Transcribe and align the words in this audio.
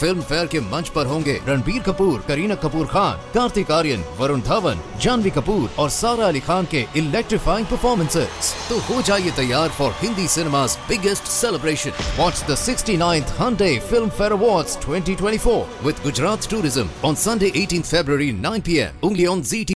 Film 0.00 0.22
fair 0.28 0.46
के 0.52 0.60
मंच 0.60 0.88
पर 0.94 1.06
होंगे 1.06 1.38
रणबीर 1.48 1.82
कपूर 1.82 2.20
करीना 2.28 2.54
कपूर 2.62 2.86
खान 2.92 3.18
कार्तिक 3.34 3.70
आर्यन 3.70 4.04
वरुण 4.18 4.40
धवन 4.48 4.80
जानवी 5.02 5.30
कपूर 5.36 5.68
और 5.78 5.90
सारा 5.96 6.26
अली 6.26 6.40
खान 6.48 6.66
के 6.70 6.84
इलेक्ट्रीफाइंग 7.02 7.66
परफॉर्मेंसेस 7.66 8.54
तो 8.68 8.78
हो 8.88 9.00
जाइए 9.10 9.30
तैयार 9.36 9.68
for 9.78 9.92
Hindi 10.02 10.26
cinema's 10.28 10.76
biggest 10.88 11.26
celebration. 11.26 11.92
Watch 12.18 12.40
the 12.46 12.54
69th 12.54 13.30
Hyundai 13.38 13.80
Film 13.80 14.10
Fair 14.10 14.32
Awards 14.32 14.76
2024 14.76 15.66
with 15.82 16.02
Gujarat 16.02 16.42
Tourism 16.42 16.90
on 17.02 17.16
Sunday 17.16 17.50
18th 17.52 17.86
February 17.86 18.32
9 18.32 18.62
p.m. 18.62 18.92
only 19.02 19.26
on 19.26 19.42
ZT. 19.42 19.72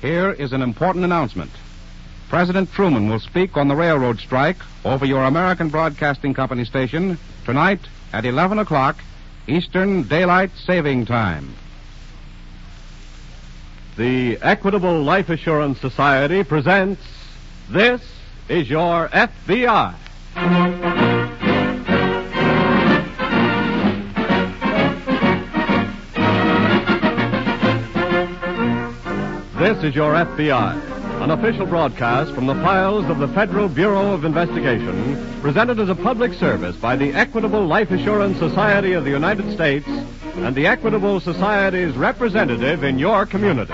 Here 0.00 0.32
is 0.32 0.52
an 0.52 0.62
important 0.62 1.04
announcement. 1.04 1.50
President 2.28 2.70
Truman 2.72 3.08
will 3.08 3.20
speak 3.20 3.56
on 3.56 3.68
the 3.68 3.76
railroad 3.76 4.18
strike 4.18 4.56
over 4.84 5.06
your 5.06 5.24
American 5.24 5.68
Broadcasting 5.68 6.34
Company 6.34 6.64
station 6.64 7.18
tonight 7.44 7.80
at 8.13 8.25
11 8.25 8.59
o'clock 8.59 8.97
Eastern 9.47 10.03
Daylight 10.03 10.51
Saving 10.65 11.05
Time. 11.05 11.53
The 13.97 14.37
Equitable 14.41 15.03
Life 15.03 15.29
Assurance 15.29 15.79
Society 15.79 16.43
presents 16.43 17.01
This 17.69 18.01
is 18.47 18.69
Your 18.69 19.09
FBI. 19.09 19.95
This 29.59 29.83
is 29.83 29.93
Your 29.93 30.13
FBI, 30.13 30.98
an 31.21 31.31
official 31.31 31.65
broadcast 31.65 32.31
from 32.31 32.45
the 32.45 32.55
files 32.55 33.05
of 33.05 33.19
the 33.19 33.27
Federal 33.27 33.67
Bureau 33.67 34.13
of 34.13 34.23
Investigation, 34.23 35.41
presented 35.41 35.77
as 35.77 35.89
a 35.89 35.95
public 35.95 36.33
service 36.33 36.77
by 36.77 36.95
the 36.95 37.11
Equitable 37.13 37.65
Life 37.65 37.91
Assurance 37.91 38.37
Society 38.39 38.93
of 38.93 39.03
the 39.03 39.09
United 39.09 39.51
States 39.53 39.85
and 39.87 40.55
the 40.55 40.65
Equitable 40.65 41.19
Society's 41.19 41.93
representative 41.97 42.85
in 42.85 42.97
your 42.97 43.25
community. 43.25 43.73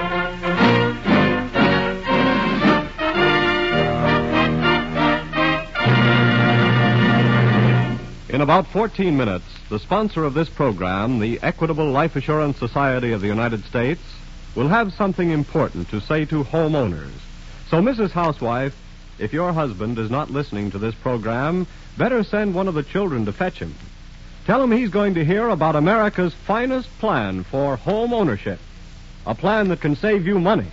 In 8.30 8.42
about 8.42 8.66
14 8.68 9.16
minutes, 9.16 9.46
the 9.70 9.80
sponsor 9.80 10.24
of 10.24 10.34
this 10.34 10.50
program, 10.50 11.20
the 11.20 11.40
Equitable 11.44 11.92
Life 11.92 12.16
Assurance 12.16 12.58
Society 12.58 13.12
of 13.12 13.22
the 13.22 13.28
United 13.28 13.64
States, 13.66 14.02
will 14.56 14.68
have 14.68 14.92
something 14.94 15.30
important 15.30 15.90
to 15.90 16.02
say 16.02 16.26
to 16.26 16.44
homeowners. 16.44 17.12
So, 17.70 17.82
Mrs. 17.82 18.12
Housewife, 18.12 18.76
if 19.18 19.34
your 19.34 19.52
husband 19.54 19.98
is 19.98 20.12
not 20.12 20.30
listening 20.30 20.72
to 20.72 20.78
this 20.78 20.94
program, 20.96 21.66
better 21.98 22.24
send 22.24 22.54
one 22.54 22.68
of 22.68 22.74
the 22.74 22.84
children 22.84 23.26
to 23.26 23.34
fetch 23.34 23.60
him. 23.60 23.74
Tell 24.46 24.62
him 24.62 24.72
he's 24.72 24.92
going 24.92 25.16
to 25.16 25.26
hear 25.26 25.50
about 25.50 25.76
America's 25.76 26.34
finest 26.34 26.90
plan 27.00 27.44
for 27.44 27.78
home 27.78 28.14
ownership. 28.14 28.60
A 29.26 29.34
plan 29.34 29.70
that 29.70 29.82
can 29.82 29.96
save 29.96 30.28
you 30.28 30.40
money. 30.40 30.68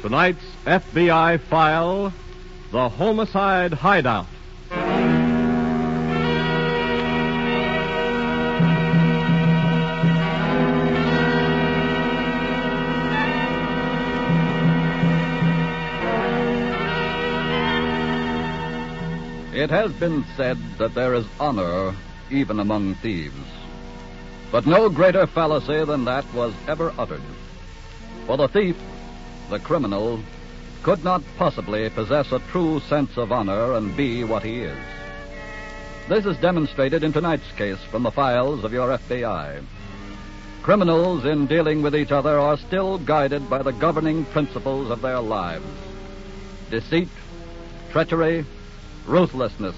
Tonight's 0.00 0.44
FBI 0.64 1.40
file 1.40 2.12
The 2.70 2.88
Homicide 2.88 3.74
Hideout. 3.74 4.26
It 19.56 19.70
has 19.70 19.90
been 19.94 20.22
said 20.36 20.58
that 20.76 20.92
there 20.92 21.14
is 21.14 21.24
honor 21.40 21.96
even 22.30 22.60
among 22.60 22.94
thieves. 22.96 23.48
But 24.52 24.66
no 24.66 24.90
greater 24.90 25.26
fallacy 25.26 25.82
than 25.82 26.04
that 26.04 26.30
was 26.34 26.52
ever 26.68 26.92
uttered. 26.98 27.22
For 28.26 28.36
the 28.36 28.48
thief, 28.48 28.76
the 29.48 29.58
criminal, 29.58 30.20
could 30.82 31.02
not 31.02 31.22
possibly 31.38 31.88
possess 31.88 32.32
a 32.32 32.38
true 32.50 32.80
sense 32.80 33.16
of 33.16 33.32
honor 33.32 33.72
and 33.72 33.96
be 33.96 34.24
what 34.24 34.42
he 34.42 34.60
is. 34.60 34.78
This 36.06 36.26
is 36.26 36.36
demonstrated 36.36 37.02
in 37.02 37.14
tonight's 37.14 37.50
case 37.52 37.80
from 37.90 38.02
the 38.02 38.10
files 38.10 38.62
of 38.62 38.74
your 38.74 38.88
FBI. 38.98 39.64
Criminals 40.62 41.24
in 41.24 41.46
dealing 41.46 41.80
with 41.80 41.96
each 41.96 42.12
other 42.12 42.38
are 42.38 42.58
still 42.58 42.98
guided 42.98 43.48
by 43.48 43.62
the 43.62 43.72
governing 43.72 44.26
principles 44.26 44.90
of 44.90 45.00
their 45.00 45.20
lives 45.20 45.64
deceit, 46.68 47.08
treachery, 47.90 48.44
ruthlessness, 49.06 49.76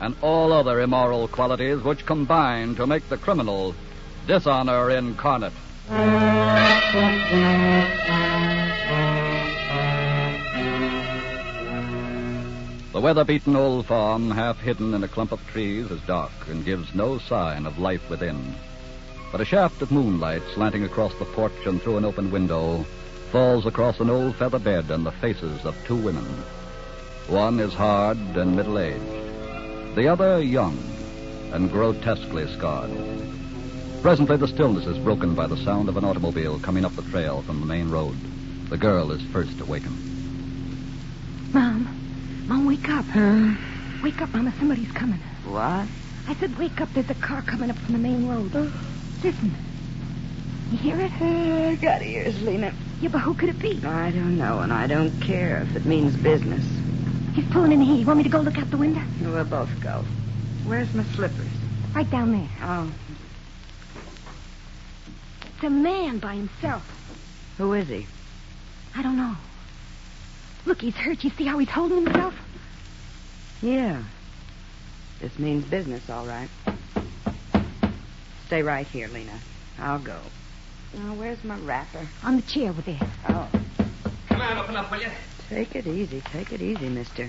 and 0.00 0.16
all 0.20 0.52
other 0.52 0.80
immoral 0.80 1.28
qualities 1.28 1.82
which 1.82 2.06
combine 2.06 2.74
to 2.74 2.86
make 2.86 3.08
the 3.08 3.16
criminal 3.16 3.74
dishonor 4.26 4.90
incarnate. 4.90 5.52
The 12.92 13.00
weather-beaten 13.00 13.56
old 13.56 13.86
farm, 13.86 14.30
half 14.30 14.58
hidden 14.58 14.94
in 14.94 15.02
a 15.02 15.08
clump 15.08 15.32
of 15.32 15.46
trees, 15.48 15.90
is 15.90 16.00
dark 16.02 16.30
and 16.48 16.64
gives 16.64 16.94
no 16.94 17.18
sign 17.18 17.66
of 17.66 17.78
life 17.78 18.08
within. 18.10 18.54
But 19.30 19.40
a 19.40 19.46
shaft 19.46 19.80
of 19.80 19.90
moonlight 19.90 20.42
slanting 20.54 20.84
across 20.84 21.14
the 21.14 21.24
porch 21.24 21.66
and 21.66 21.80
through 21.80 21.96
an 21.96 22.04
open 22.04 22.30
window 22.30 22.84
falls 23.30 23.64
across 23.64 23.98
an 23.98 24.10
old 24.10 24.36
feather 24.36 24.58
bed 24.58 24.90
and 24.90 25.06
the 25.06 25.12
faces 25.12 25.64
of 25.64 25.74
two 25.86 25.96
women. 25.96 26.26
One 27.28 27.60
is 27.60 27.72
hard 27.72 28.18
and 28.18 28.56
middle-aged. 28.56 29.94
The 29.94 30.08
other 30.08 30.42
young 30.42 30.76
and 31.52 31.70
grotesquely 31.70 32.46
scarred. 32.54 32.90
Presently, 34.02 34.36
the 34.36 34.48
stillness 34.48 34.86
is 34.86 34.98
broken 34.98 35.34
by 35.34 35.46
the 35.46 35.56
sound 35.58 35.88
of 35.88 35.96
an 35.96 36.04
automobile 36.04 36.58
coming 36.58 36.84
up 36.84 36.94
the 36.96 37.02
trail 37.02 37.42
from 37.42 37.60
the 37.60 37.66
main 37.66 37.90
road. 37.90 38.16
The 38.68 38.76
girl 38.76 39.12
is 39.12 39.22
first 39.32 39.60
awakened. 39.60 39.96
Mom. 41.54 41.86
Mom, 42.46 42.66
wake 42.66 42.88
up. 42.88 43.06
Wake 44.02 44.20
up, 44.20 44.32
Mama. 44.34 44.52
Somebody's 44.58 44.90
coming. 44.92 45.20
What? 45.44 45.86
I 46.26 46.34
said 46.40 46.58
wake 46.58 46.80
up. 46.80 46.88
There's 46.94 47.10
a 47.10 47.14
car 47.14 47.42
coming 47.42 47.70
up 47.70 47.76
from 47.78 47.92
the 47.92 47.98
main 47.98 48.28
road. 48.28 48.52
Listen. 49.22 49.54
You 50.70 50.78
hear 50.78 51.00
it? 51.00 51.12
I 51.20 51.74
got 51.76 52.02
ears, 52.02 52.40
Lena. 52.42 52.72
Yeah, 53.00 53.10
but 53.10 53.20
who 53.20 53.34
could 53.34 53.50
it 53.50 53.58
be? 53.58 53.84
I 53.84 54.10
don't 54.10 54.38
know, 54.38 54.60
and 54.60 54.72
I 54.72 54.86
don't 54.86 55.20
care 55.20 55.62
if 55.62 55.76
it 55.76 55.84
means 55.84 56.16
business. 56.16 56.64
He's 57.34 57.46
pulling 57.50 57.72
in 57.72 57.80
here. 57.80 57.96
You 57.96 58.06
want 58.06 58.18
me 58.18 58.22
to 58.24 58.28
go 58.28 58.40
look 58.40 58.58
out 58.58 58.70
the 58.70 58.76
window? 58.76 59.02
We'll 59.22 59.44
both 59.44 59.70
go. 59.80 60.04
Where's 60.66 60.92
my 60.94 61.04
slippers? 61.14 61.46
Right 61.94 62.08
down 62.10 62.32
there. 62.32 62.48
Oh, 62.62 62.92
It's 65.54 65.64
a 65.64 65.70
man 65.70 66.18
by 66.18 66.34
himself. 66.36 66.82
who 67.58 67.72
is 67.72 67.88
he? 67.88 68.06
I 68.94 69.02
don't 69.02 69.16
know. 69.16 69.34
Look, 70.66 70.80
he's 70.80 70.94
hurt. 70.94 71.24
You 71.24 71.30
see 71.30 71.44
how 71.44 71.58
he's 71.58 71.68
holding 71.70 72.04
himself? 72.04 72.34
Yeah. 73.62 74.02
This 75.20 75.38
means 75.38 75.64
business, 75.64 76.08
all 76.10 76.26
right. 76.26 76.48
Stay 78.46 78.62
right 78.62 78.86
here, 78.86 79.08
Lena. 79.08 79.38
I'll 79.78 79.98
go. 79.98 80.18
Now, 80.94 81.14
where's 81.14 81.42
my 81.44 81.56
wrapper? 81.60 82.06
On 82.24 82.36
the 82.36 82.42
chair 82.42 82.68
over 82.70 82.82
there. 82.82 83.00
Oh, 83.28 83.48
Come 84.28 84.40
on, 84.40 84.58
open 84.58 84.76
up, 84.76 84.90
will 84.90 85.00
you? 85.00 85.08
Take 85.52 85.76
it 85.76 85.86
easy. 85.86 86.20
Take 86.32 86.52
it 86.52 86.62
easy, 86.62 86.88
mister. 86.88 87.28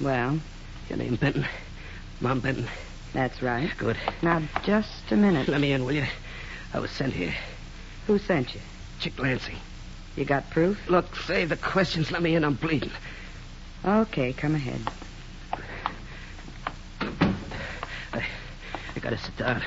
Well, 0.00 0.38
Your 0.88 0.98
name 0.98 1.16
Benton. 1.16 1.44
Mom 2.20 2.40
Benton. 2.40 2.68
that's 3.12 3.42
right. 3.42 3.70
Good. 3.76 3.96
Now, 4.22 4.42
just 4.64 5.10
a 5.10 5.16
minute. 5.16 5.48
Let 5.48 5.60
me 5.60 5.72
in, 5.72 5.84
will 5.84 5.92
you? 5.92 6.06
I 6.72 6.78
was 6.78 6.90
sent 6.92 7.12
here. 7.12 7.34
Who 8.06 8.18
sent 8.18 8.54
you? 8.54 8.60
Chick 9.00 9.18
Lansing. 9.18 9.56
You 10.16 10.24
got 10.24 10.48
proof? 10.50 10.78
Look, 10.88 11.14
save 11.16 11.48
the 11.48 11.56
questions. 11.56 12.10
Let 12.12 12.22
me 12.22 12.34
in. 12.36 12.44
I'm 12.44 12.54
bleeding. 12.54 12.90
Okay, 13.84 14.32
come 14.32 14.54
ahead. 14.54 14.80
I, 18.12 18.24
I 18.96 18.98
gotta 19.00 19.18
sit 19.18 19.36
down. 19.36 19.62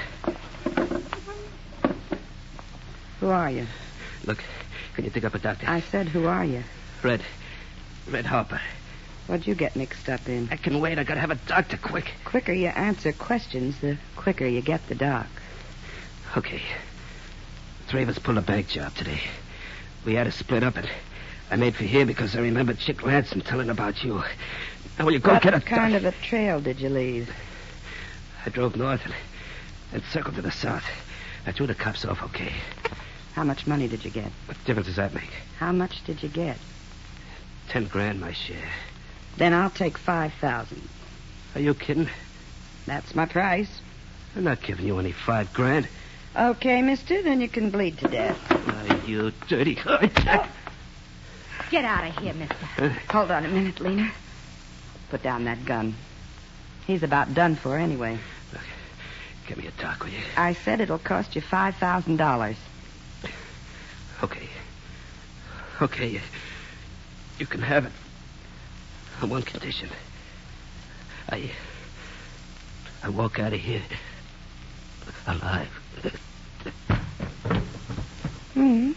Who 3.20 3.28
are 3.30 3.52
you? 3.52 3.68
Look, 4.26 4.44
can 4.94 5.06
you 5.06 5.12
dig 5.12 5.26
up 5.26 5.34
a 5.34 5.40
doctor? 5.40 5.66
I 5.68 5.82
said, 5.82 6.08
who 6.08 6.28
are 6.28 6.46
you? 6.46 6.64
Red. 7.04 7.22
Red 8.10 8.26
Harper. 8.26 8.62
What'd 9.28 9.48
you 9.48 9.56
get 9.56 9.76
mixed 9.76 10.10
up 10.10 10.28
in? 10.28 10.50
I 10.52 10.58
can 10.58 10.80
wait. 10.80 11.00
I 11.00 11.04
gotta 11.04 11.20
have 11.20 11.32
a 11.32 11.36
doctor 11.36 11.78
quick. 11.78 12.12
quicker 12.26 12.54
you 12.54 12.68
answer 12.68 13.14
questions, 13.14 13.80
the 13.80 13.98
quicker 14.16 14.46
you 14.46 14.62
get 14.62 14.88
the 14.88 14.96
doc. 14.96 15.28
Okay. 16.36 16.62
Three 17.88 18.04
of 18.04 18.10
us 18.10 18.20
pulled 18.20 18.38
a 18.38 18.42
bank 18.42 18.68
job 18.68 18.96
today. 18.96 19.22
We 20.06 20.16
had 20.16 20.24
to 20.26 20.32
split 20.32 20.64
up, 20.64 20.78
and 20.78 20.90
I 21.50 21.56
made 21.56 21.76
for 21.76 21.84
here 21.84 22.06
because 22.06 22.36
I 22.36 22.40
remembered 22.40 22.80
Chick 22.80 23.06
Ransom 23.06 23.42
telling 23.42 23.70
about 23.70 24.04
you. 24.04 24.24
Now, 24.98 25.06
will 25.06 25.14
you 25.14 25.20
go 25.20 25.34
what 25.34 25.44
get 25.44 25.54
a 25.54 25.62
kind 25.62 25.96
of 25.96 26.06
a 26.06 26.12
trail 26.12 26.60
did 26.60 26.80
you 26.80 26.90
leave? 26.90 27.34
I 28.46 28.50
drove 28.50 28.76
north 28.76 29.02
and, 29.06 29.14
and 29.94 30.04
circled 30.12 30.36
to 30.36 30.42
the 30.42 30.52
south. 30.52 30.86
I 31.46 31.52
threw 31.52 31.68
the 31.68 31.76
cops 31.76 32.06
off 32.06 32.24
okay. 32.24 32.54
How 33.34 33.44
much 33.44 33.66
money 33.66 33.88
did 33.88 34.04
you 34.04 34.12
get? 34.12 34.32
What 34.46 34.58
difference 34.66 34.88
does 34.88 34.98
that 34.98 35.14
make? 35.14 35.30
How 35.58 35.72
much 35.72 36.04
did 36.04 36.22
you 36.22 36.30
get? 36.30 36.58
Ten 37.70 37.86
grand, 37.86 38.20
my 38.20 38.34
share. 38.34 38.70
Then 39.38 39.54
I'll 39.54 39.70
take 39.70 39.98
five 39.98 40.34
thousand. 40.42 40.88
Are 41.56 41.62
you 41.62 41.74
kidding? 41.74 42.10
That's 42.86 43.16
my 43.16 43.26
price. 43.26 43.82
I'm 44.36 44.44
not 44.44 44.62
giving 44.62 44.86
you 44.86 45.00
any 45.00 45.12
five 45.12 45.54
grand. 45.54 45.88
Okay, 46.36 46.82
mister, 46.82 47.22
then 47.22 47.42
you 47.42 47.50
can 47.50 47.70
bleed 47.70 47.98
to 48.00 48.08
death. 48.08 48.38
Oh, 48.50 49.04
you 49.06 49.32
dirty. 49.48 49.78
Oh, 49.88 51.70
get 51.70 51.86
out 51.86 52.06
of 52.06 52.18
here, 52.18 52.34
mister. 52.34 52.90
Hold 53.10 53.32
on 53.32 53.46
a 53.46 53.48
minute, 53.48 53.80
Lena. 53.80 54.12
Put 55.10 55.24
down 55.24 55.46
that 55.46 55.64
gun. 55.64 55.96
He's 56.86 57.04
about 57.04 57.34
done 57.34 57.56
for 57.56 57.78
anyway. 57.78 58.20
Look, 58.52 58.62
give 59.48 59.58
me 59.58 59.68
a 59.68 59.72
talk, 59.72 60.04
will 60.04 60.10
you? 60.10 60.20
I 60.36 60.54
said 60.54 60.82
it'll 60.82 61.00
cost 61.00 61.36
you 61.36 61.42
five 61.42 61.76
thousand 61.78 62.18
dollars. 62.18 62.58
Okay. 64.24 64.48
Okay, 65.82 66.22
you, 67.40 67.48
can 67.48 67.62
have 67.62 67.86
it. 67.86 67.92
On 69.22 69.30
one 69.30 69.42
condition. 69.42 69.90
I. 71.30 71.52
I 73.04 73.10
walk 73.10 73.40
out 73.40 73.52
of 73.52 73.60
here 73.60 73.82
alive. 75.26 75.68
Hmm. 78.54 78.92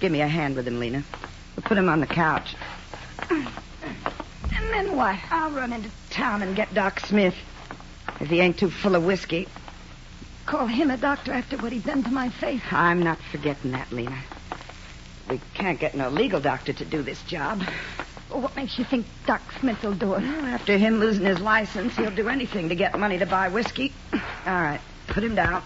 Give 0.00 0.12
me 0.12 0.20
a 0.20 0.28
hand 0.28 0.56
with 0.56 0.68
him, 0.68 0.78
Lena. 0.78 1.02
We'll 1.56 1.62
put 1.62 1.78
him 1.78 1.88
on 1.88 2.00
the 2.00 2.06
couch. 2.06 2.54
And 3.30 3.48
then 4.52 4.96
what? 4.96 5.18
I'll 5.30 5.50
run 5.50 5.72
into 5.72 5.90
town 6.10 6.42
and 6.42 6.54
get 6.54 6.74
Doc 6.74 7.00
Smith. 7.00 7.34
If 8.20 8.28
he 8.28 8.40
ain't 8.40 8.58
too 8.58 8.70
full 8.70 8.94
of 8.94 9.04
whiskey. 9.04 9.48
Call 10.50 10.66
him 10.66 10.90
a 10.90 10.96
doctor 10.96 11.32
after 11.32 11.56
what 11.58 11.70
he 11.70 11.78
done 11.78 12.02
to 12.02 12.10
my 12.10 12.28
face. 12.28 12.60
I'm 12.72 13.04
not 13.04 13.20
forgetting 13.30 13.70
that, 13.70 13.92
Lena. 13.92 14.18
We 15.28 15.40
can't 15.54 15.78
get 15.78 15.94
no 15.94 16.08
legal 16.08 16.40
doctor 16.40 16.72
to 16.72 16.84
do 16.84 17.02
this 17.02 17.22
job. 17.22 17.62
Well, 18.28 18.40
what 18.40 18.56
makes 18.56 18.76
you 18.76 18.84
think 18.84 19.06
Doc 19.26 19.42
Smith 19.60 19.80
will 19.84 19.94
do 19.94 20.14
it? 20.14 20.22
Well, 20.22 20.46
after 20.46 20.76
him 20.76 20.98
losing 20.98 21.24
his 21.24 21.38
license, 21.38 21.96
he'll 21.96 22.10
do 22.10 22.28
anything 22.28 22.68
to 22.70 22.74
get 22.74 22.98
money 22.98 23.16
to 23.18 23.26
buy 23.26 23.48
whiskey. 23.48 23.92
All 24.12 24.20
right, 24.60 24.80
put 25.06 25.22
him 25.22 25.36
down. 25.36 25.62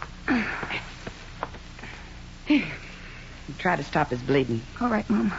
Try 3.58 3.76
to 3.76 3.84
stop 3.84 4.10
his 4.10 4.20
bleeding. 4.20 4.60
All 4.82 4.90
right, 4.90 5.08
Mom. 5.08 5.32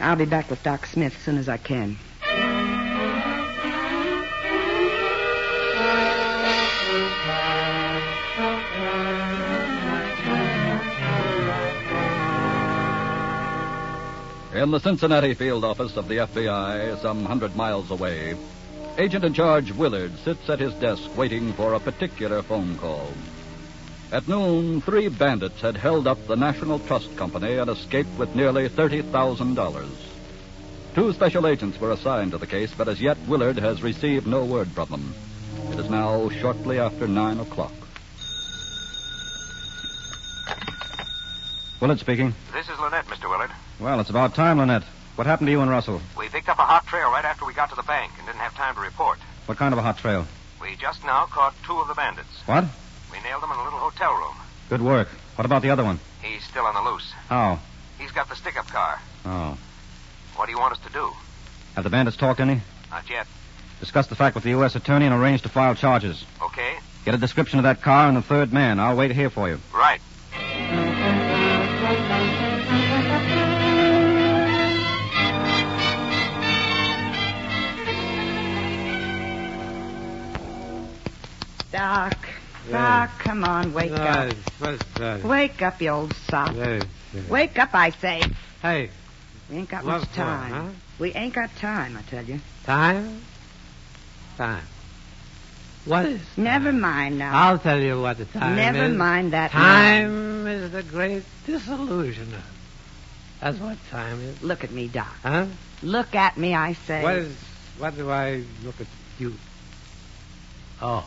I'll 0.00 0.14
be 0.14 0.24
back 0.24 0.48
with 0.50 0.62
Doc 0.62 0.86
Smith 0.86 1.16
as 1.16 1.22
soon 1.22 1.38
as 1.38 1.48
I 1.48 1.56
can. 1.56 1.98
In 14.64 14.70
the 14.70 14.80
Cincinnati 14.80 15.34
field 15.34 15.62
office 15.62 15.94
of 15.98 16.08
the 16.08 16.16
FBI, 16.16 16.98
some 17.02 17.22
hundred 17.26 17.54
miles 17.54 17.90
away, 17.90 18.34
Agent 18.96 19.22
in 19.22 19.34
charge 19.34 19.70
Willard 19.72 20.16
sits 20.20 20.48
at 20.48 20.58
his 20.58 20.72
desk 20.76 21.14
waiting 21.18 21.52
for 21.52 21.74
a 21.74 21.80
particular 21.80 22.42
phone 22.42 22.78
call. 22.78 23.12
At 24.10 24.26
noon, 24.26 24.80
three 24.80 25.08
bandits 25.08 25.60
had 25.60 25.76
held 25.76 26.06
up 26.06 26.26
the 26.26 26.34
National 26.34 26.78
Trust 26.78 27.14
Company 27.14 27.58
and 27.58 27.68
escaped 27.68 28.18
with 28.18 28.34
nearly 28.34 28.70
$30,000. 28.70 29.90
Two 30.94 31.12
special 31.12 31.46
agents 31.46 31.78
were 31.78 31.90
assigned 31.90 32.30
to 32.30 32.38
the 32.38 32.46
case, 32.46 32.72
but 32.74 32.88
as 32.88 33.02
yet 33.02 33.18
Willard 33.28 33.58
has 33.58 33.82
received 33.82 34.26
no 34.26 34.46
word 34.46 34.72
from 34.72 34.88
them. 34.88 35.14
It 35.72 35.78
is 35.78 35.90
now 35.90 36.30
shortly 36.30 36.78
after 36.78 37.06
nine 37.06 37.38
o'clock. 37.38 37.83
Willard 41.84 42.00
speaking. 42.00 42.32
This 42.54 42.66
is 42.70 42.78
Lynette, 42.78 43.04
Mr. 43.08 43.28
Willard. 43.28 43.50
Well, 43.78 44.00
it's 44.00 44.08
about 44.08 44.34
time, 44.34 44.56
Lynette. 44.56 44.84
What 45.16 45.26
happened 45.26 45.48
to 45.48 45.52
you 45.52 45.60
and 45.60 45.70
Russell? 45.70 46.00
We 46.16 46.30
picked 46.30 46.48
up 46.48 46.58
a 46.58 46.62
hot 46.62 46.86
trail 46.86 47.10
right 47.10 47.26
after 47.26 47.44
we 47.44 47.52
got 47.52 47.68
to 47.68 47.76
the 47.76 47.82
bank 47.82 48.10
and 48.16 48.26
didn't 48.26 48.40
have 48.40 48.54
time 48.54 48.74
to 48.76 48.80
report. 48.80 49.18
What 49.44 49.58
kind 49.58 49.74
of 49.74 49.78
a 49.78 49.82
hot 49.82 49.98
trail? 49.98 50.26
We 50.62 50.76
just 50.76 51.04
now 51.04 51.26
caught 51.26 51.54
two 51.62 51.78
of 51.78 51.86
the 51.86 51.92
bandits. 51.92 52.40
What? 52.46 52.64
We 53.12 53.20
nailed 53.20 53.42
them 53.42 53.50
in 53.50 53.58
a 53.58 53.64
little 53.64 53.78
hotel 53.78 54.14
room. 54.14 54.34
Good 54.70 54.80
work. 54.80 55.08
What 55.36 55.44
about 55.44 55.60
the 55.60 55.68
other 55.68 55.84
one? 55.84 56.00
He's 56.22 56.42
still 56.44 56.64
on 56.64 56.72
the 56.72 56.90
loose. 56.90 57.12
How? 57.28 57.58
He's 57.98 58.12
got 58.12 58.30
the 58.30 58.36
stick-up 58.36 58.68
car. 58.68 58.98
Oh. 59.26 59.58
What 60.36 60.46
do 60.46 60.52
you 60.52 60.58
want 60.58 60.72
us 60.72 60.80
to 60.86 60.90
do? 60.90 61.10
Have 61.74 61.84
the 61.84 61.90
bandits 61.90 62.16
talked 62.16 62.40
any? 62.40 62.62
Not 62.90 63.10
yet. 63.10 63.26
Discuss 63.80 64.06
the 64.06 64.16
fact 64.16 64.34
with 64.36 64.44
the 64.44 64.50
U.S. 64.56 64.74
attorney 64.74 65.04
and 65.04 65.14
arrange 65.14 65.42
to 65.42 65.50
file 65.50 65.74
charges. 65.74 66.24
Okay? 66.40 66.76
Get 67.04 67.14
a 67.14 67.18
description 67.18 67.58
of 67.58 67.64
that 67.64 67.82
car 67.82 68.08
and 68.08 68.16
the 68.16 68.22
third 68.22 68.54
man. 68.54 68.80
I'll 68.80 68.96
wait 68.96 69.10
here 69.10 69.28
for 69.28 69.50
you. 69.50 69.60
Right. 69.74 70.00
Doc. 81.74 82.16
Doc, 82.70 83.10
come 83.18 83.42
on, 83.42 83.74
wake 83.74 83.90
up. 83.90 84.32
Wake 85.24 85.60
up, 85.60 85.82
you 85.82 85.88
old 85.90 86.14
sop. 86.28 86.54
Wake 87.28 87.58
up, 87.58 87.74
I 87.74 87.90
say. 87.90 88.22
Hey, 88.62 88.90
We 89.50 89.56
ain't 89.56 89.68
got 89.68 89.84
much 89.84 90.08
time. 90.12 90.52
huh? 90.52 90.68
We 91.00 91.12
ain't 91.14 91.34
got 91.34 91.54
time, 91.56 91.96
I 91.96 92.02
tell 92.02 92.24
you. 92.24 92.38
time? 92.64 93.22
Time. 94.36 94.64
What 95.84 96.06
is 96.06 96.20
Never 96.36 96.72
mind 96.72 97.18
now. 97.18 97.36
I'll 97.36 97.58
tell 97.58 97.80
you 97.80 98.00
what 98.00 98.18
the 98.18 98.24
time 98.26 98.54
Never 98.54 98.78
is. 98.78 98.82
Never 98.84 98.94
mind 98.94 99.32
that 99.32 99.50
Time 99.50 100.46
is 100.46 100.70
the 100.70 100.82
great 100.84 101.24
disillusioner. 101.44 102.42
That's 103.40 103.58
what 103.58 103.78
time 103.90 104.20
is. 104.20 104.42
Look 104.42 104.62
at 104.62 104.70
me, 104.70 104.86
Doc. 104.86 105.12
Huh? 105.24 105.46
Look 105.82 106.14
at 106.14 106.38
me, 106.38 106.54
I 106.54 106.74
say. 106.74 107.02
What 107.02 107.16
is... 107.16 107.36
What 107.78 107.96
do 107.96 108.08
I 108.10 108.44
look 108.62 108.80
at 108.80 108.86
you? 109.18 109.34
Oh. 110.80 111.04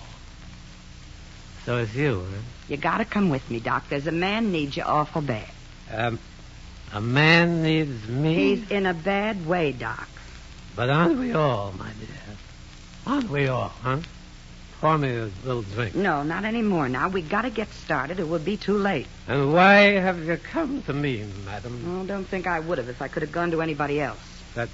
So 1.67 1.75
it's 1.79 1.93
you, 1.93 2.25
You 2.69 2.77
gotta 2.77 3.03
come 3.03 3.29
with 3.29 3.51
me, 3.51 3.59
Doc. 3.59 3.89
There's 3.89 4.07
a 4.07 4.11
man 4.13 4.53
needs 4.53 4.77
you 4.77 4.83
awful 4.83 5.21
bad. 5.21 5.49
Um, 5.93 6.17
a 6.93 7.01
man 7.01 7.61
needs 7.61 8.07
me? 8.07 8.55
He's 8.55 8.71
in 8.71 8.85
a 8.85 8.93
bad 8.93 9.45
way, 9.45 9.73
Doc. 9.73 10.07
But 10.77 10.89
aren't 10.89 11.19
we 11.19 11.33
all, 11.33 11.73
my 11.77 11.89
dear? 11.99 12.37
Aren't 13.05 13.29
we 13.29 13.49
all, 13.49 13.73
huh? 13.83 13.99
Pour 14.79 14.97
me 14.97 15.09
a 15.09 15.29
little 15.43 15.63
drink. 15.63 15.93
No, 15.93 16.23
not 16.23 16.45
anymore 16.45 16.87
now. 16.87 17.09
We 17.09 17.21
gotta 17.21 17.49
get 17.49 17.69
started. 17.73 18.21
It 18.21 18.29
would 18.29 18.45
be 18.45 18.55
too 18.55 18.77
late. 18.77 19.07
And 19.27 19.51
why 19.51 19.99
have 19.99 20.23
you 20.23 20.37
come 20.37 20.83
to 20.83 20.93
me, 20.93 21.25
madam? 21.45 21.83
Oh, 21.85 22.05
don't 22.05 22.23
think 22.23 22.47
I 22.47 22.61
would 22.61 22.77
have 22.77 22.87
if 22.87 23.01
I 23.01 23.09
could 23.09 23.23
have 23.23 23.33
gone 23.33 23.51
to 23.51 23.61
anybody 23.61 23.99
else. 23.99 24.19
That, 24.55 24.69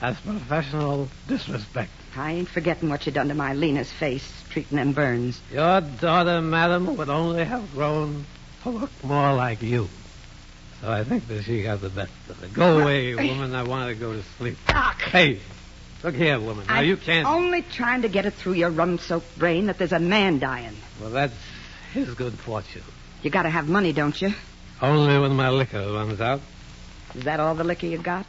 that's 0.00 0.20
professional 0.20 1.08
disrespect. 1.28 1.92
I 2.16 2.32
ain't 2.32 2.48
forgetting 2.48 2.88
what 2.88 3.06
you 3.06 3.12
done 3.12 3.28
to 3.28 3.34
my 3.34 3.54
Lena's 3.54 3.90
face, 3.90 4.30
treating 4.50 4.76
them 4.76 4.92
burns. 4.92 5.40
Your 5.50 5.80
daughter, 5.80 6.40
madam, 6.40 6.96
would 6.96 7.08
only 7.08 7.44
have 7.44 7.72
grown 7.72 8.26
to 8.62 8.70
look 8.70 8.90
more 9.02 9.32
like 9.34 9.62
you. 9.62 9.88
So 10.80 10.90
I 10.90 11.04
think 11.04 11.28
that 11.28 11.44
she 11.44 11.62
got 11.62 11.80
the 11.80 11.88
best 11.88 12.12
of 12.28 12.42
it. 12.42 12.52
Go 12.52 12.80
away, 12.80 13.14
woman. 13.14 13.54
I 13.54 13.62
want 13.62 13.88
to 13.88 13.94
go 13.94 14.12
to 14.12 14.22
sleep. 14.36 14.58
Doc! 14.66 15.00
Hey, 15.00 15.38
look 16.02 16.14
here, 16.14 16.38
woman. 16.40 16.66
Now, 16.66 16.76
I'm 16.76 16.86
you 16.86 16.96
can't... 16.96 17.26
only 17.26 17.62
trying 17.62 18.02
to 18.02 18.08
get 18.08 18.26
it 18.26 18.34
through 18.34 18.54
your 18.54 18.70
rum-soaked 18.70 19.38
brain 19.38 19.66
that 19.66 19.78
there's 19.78 19.92
a 19.92 20.00
man 20.00 20.38
dying. 20.38 20.76
Well, 21.00 21.10
that's 21.10 21.34
his 21.92 22.12
good 22.14 22.34
fortune. 22.34 22.82
You 23.22 23.30
gotta 23.30 23.50
have 23.50 23.68
money, 23.68 23.92
don't 23.92 24.20
you? 24.20 24.34
Only 24.80 25.18
when 25.18 25.36
my 25.36 25.50
liquor 25.50 25.92
runs 25.92 26.20
out. 26.20 26.40
Is 27.14 27.24
that 27.24 27.38
all 27.38 27.54
the 27.54 27.64
liquor 27.64 27.86
you 27.86 27.98
got? 27.98 28.26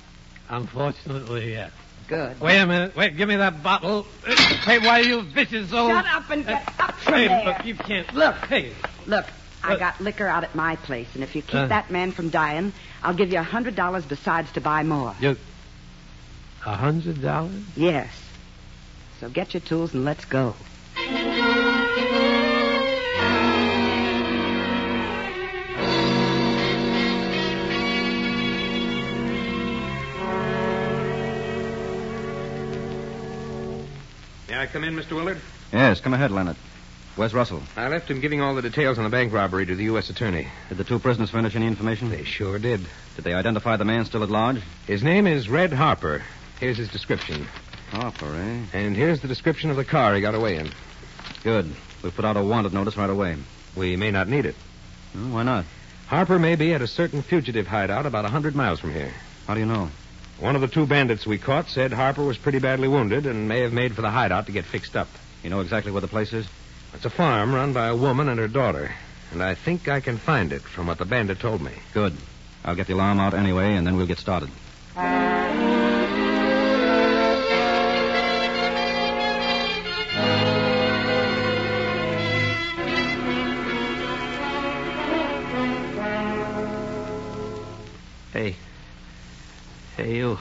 Unfortunately, 0.50 1.54
yes. 1.54 1.72
Good. 2.08 2.40
Wait 2.42 2.58
a 2.60 2.66
minute. 2.68 2.96
Wait, 2.96 3.16
give 3.18 3.30
me 3.30 3.38
that 3.38 3.64
bottle. 3.64 4.06
Uh, 4.28 4.36
hey, 4.66 4.80
why 4.80 5.00
are 5.00 5.04
you 5.04 5.22
vicious 5.22 5.70
so... 5.70 5.88
Shut 5.90 6.06
up 6.06 6.30
and 6.30 6.46
get 6.46 6.68
up 6.80 6.90
uh, 6.90 6.92
from 6.94 7.14
Hey, 7.14 7.28
there. 7.28 7.46
look, 7.46 7.66
you 7.66 7.76
can't... 7.76 8.14
Look, 8.14 8.36
hey. 8.48 8.74
Look, 9.08 9.26
I 9.64 9.74
uh, 9.76 9.78
got 9.78 10.02
liquor 10.02 10.28
out 10.28 10.44
at 10.44 10.54
my 10.54 10.76
place, 10.76 11.08
and 11.16 11.24
if 11.24 11.36
you 11.36 11.42
keep 11.42 11.56
Uh. 11.56 11.68
that 11.68 11.90
man 11.92 12.12
from 12.12 12.30
dying, 12.30 12.74
I'll 13.02 13.14
give 13.14 13.32
you 13.32 13.40
a 13.40 13.44
hundred 13.44 13.76
dollars 13.76 14.04
besides 14.06 14.52
to 14.54 14.62
buy 14.62 14.84
more. 14.84 15.16
You... 15.20 15.38
A 16.66 16.76
hundred 16.76 17.22
dollars? 17.22 17.64
Yes. 17.76 18.10
So 19.20 19.30
get 19.30 19.54
your 19.54 19.62
tools 19.62 19.94
and 19.94 20.04
let's 20.06 20.26
go. 20.26 20.56
Come 34.74 34.84
in, 34.84 34.96
Mr. 34.96 35.12
Willard? 35.16 35.40
Yes, 35.72 36.02
come 36.02 36.16
ahead, 36.16 36.32
Leonard. 36.32 36.58
Where's 37.16 37.34
Russell? 37.34 37.62
I 37.78 37.90
left 37.90 38.10
him 38.10 38.20
giving 38.20 38.42
all 38.42 38.56
the 38.56 38.64
details 38.64 38.98
on 38.98 39.04
the 39.04 39.10
bank 39.12 39.32
robbery 39.32 39.68
to 39.68 39.76
the 39.76 39.84
U.S. 39.84 40.10
attorney. 40.10 40.48
Did 40.68 40.80
the 40.80 40.84
two 40.84 40.98
prisoners 40.98 41.30
furnish 41.30 41.56
any 41.56 41.68
information? 41.68 42.10
They 42.10 42.24
sure 42.24 42.58
did. 42.58 42.82
Did 43.16 43.24
they 43.24 43.36
identify 43.36 43.78
the 43.78 43.86
man 43.86 44.04
still 44.06 44.24
at 44.24 44.32
large? 44.32 44.62
His 44.88 45.04
name 45.04 45.28
is 45.28 45.48
Red 45.48 45.72
Harper. 45.72 46.24
Here's 46.60 46.78
his 46.78 46.90
description. 46.90 47.46
Harper, 47.92 48.36
eh? 48.36 48.66
And 48.74 48.96
here's 48.96 49.22
the 49.22 49.28
description 49.28 49.70
of 49.70 49.76
the 49.76 49.86
car 49.86 50.16
he 50.16 50.22
got 50.22 50.34
away 50.34 50.58
in. 50.58 50.72
Good. 51.44 51.72
We'll 52.02 52.12
put 52.12 52.26
out 52.26 52.36
a 52.36 52.42
wanted 52.42 52.74
notice 52.74 52.98
right 52.98 53.10
away. 53.10 53.38
We 53.76 53.96
may 53.96 54.10
not 54.10 54.28
need 54.28 54.48
it. 54.48 54.56
Hmm, 55.12 55.34
why 55.34 55.44
not? 55.44 55.66
Harper 56.08 56.40
may 56.40 56.56
be 56.56 56.74
at 56.74 56.82
a 56.82 56.88
certain 56.88 57.22
fugitive 57.22 57.68
hideout 57.68 58.08
about 58.08 58.26
a 58.26 58.30
hundred 58.30 58.56
miles 58.56 58.80
from 58.80 58.92
here. 58.92 59.14
How 59.46 59.54
do 59.54 59.60
you 59.60 59.68
know? 59.68 59.92
One 60.40 60.56
of 60.56 60.62
the 60.62 60.68
two 60.68 60.86
bandits 60.86 61.26
we 61.26 61.38
caught 61.38 61.70
said 61.70 61.94
Harper 61.94 62.24
was 62.24 62.38
pretty 62.38 62.60
badly 62.60 62.88
wounded 62.88 63.26
and 63.26 63.48
may 63.48 63.62
have 63.62 63.74
made 63.74 63.96
for 63.96 64.02
the 64.02 64.10
hideout 64.10 64.48
to 64.48 64.52
get 64.52 64.66
fixed 64.66 64.96
up. 64.96 65.08
You 65.44 65.50
know 65.50 65.62
exactly 65.62 65.92
where 65.92 66.02
the 66.02 66.08
place 66.08 66.34
is? 66.34 66.48
It's 66.94 67.06
a 67.06 67.10
farm 67.10 67.54
run 67.54 67.74
by 67.74 67.88
a 67.88 67.96
woman 67.96 68.30
and 68.30 68.40
her 68.40 68.48
daughter. 68.48 68.94
And 69.32 69.42
I 69.42 69.56
think 69.56 69.88
I 69.88 70.00
can 70.00 70.18
find 70.18 70.54
it 70.54 70.62
from 70.62 70.88
what 70.88 70.98
the 70.98 71.06
bandit 71.06 71.40
told 71.40 71.62
me. 71.62 71.72
Good. 71.94 72.16
I'll 72.64 72.76
get 72.76 72.88
the 72.88 72.94
alarm 72.94 73.20
out 73.20 73.34
anyway, 73.34 73.76
and 73.76 73.86
then 73.86 73.98
we'll 73.98 74.08
get 74.08 74.20
started. 74.20 74.50
You. 90.34 90.40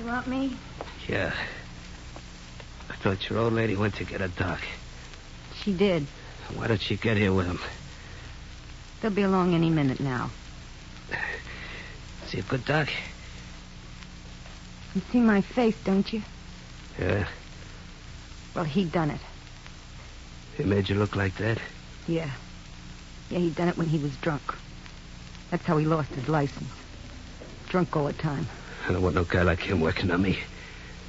You 0.00 0.06
want 0.06 0.26
me? 0.26 0.56
Yeah. 1.08 1.32
I 2.90 2.96
thought 2.96 3.28
your 3.28 3.38
old 3.38 3.52
lady 3.52 3.76
went 3.76 3.96
to 3.96 4.04
get 4.04 4.20
a 4.20 4.28
doc. 4.28 4.60
She 5.62 5.72
did. 5.72 6.06
Why 6.54 6.66
did 6.66 6.80
she 6.80 6.96
get 6.96 7.16
here 7.16 7.32
with 7.32 7.46
him? 7.46 7.60
They'll 9.00 9.10
be 9.10 9.22
along 9.22 9.54
any 9.54 9.70
minute 9.70 10.00
now. 10.00 10.30
Is 12.24 12.32
he 12.32 12.40
a 12.40 12.42
good 12.42 12.64
doc? 12.64 12.88
You 14.94 15.02
see 15.12 15.20
my 15.20 15.40
face, 15.40 15.76
don't 15.84 16.10
you? 16.12 16.22
Yeah. 16.98 17.28
Well, 18.54 18.64
he 18.64 18.84
done 18.84 19.10
it. 19.10 19.20
He 20.56 20.64
made 20.64 20.88
you 20.88 20.96
look 20.96 21.14
like 21.14 21.36
that? 21.38 21.58
Yeah. 22.06 22.30
Yeah, 23.30 23.38
he 23.38 23.50
done 23.50 23.68
it 23.68 23.78
when 23.78 23.86
he 23.86 23.98
was 23.98 24.14
drunk. 24.16 24.42
That's 25.50 25.64
how 25.64 25.76
he 25.76 25.86
lost 25.86 26.10
his 26.10 26.28
license. 26.28 26.70
Drunk 27.68 27.94
all 27.96 28.06
the 28.06 28.14
time. 28.14 28.46
I 28.88 28.92
don't 28.92 29.02
want 29.02 29.14
no 29.14 29.24
guy 29.24 29.42
like 29.42 29.60
him 29.60 29.80
working 29.80 30.10
on 30.10 30.22
me. 30.22 30.38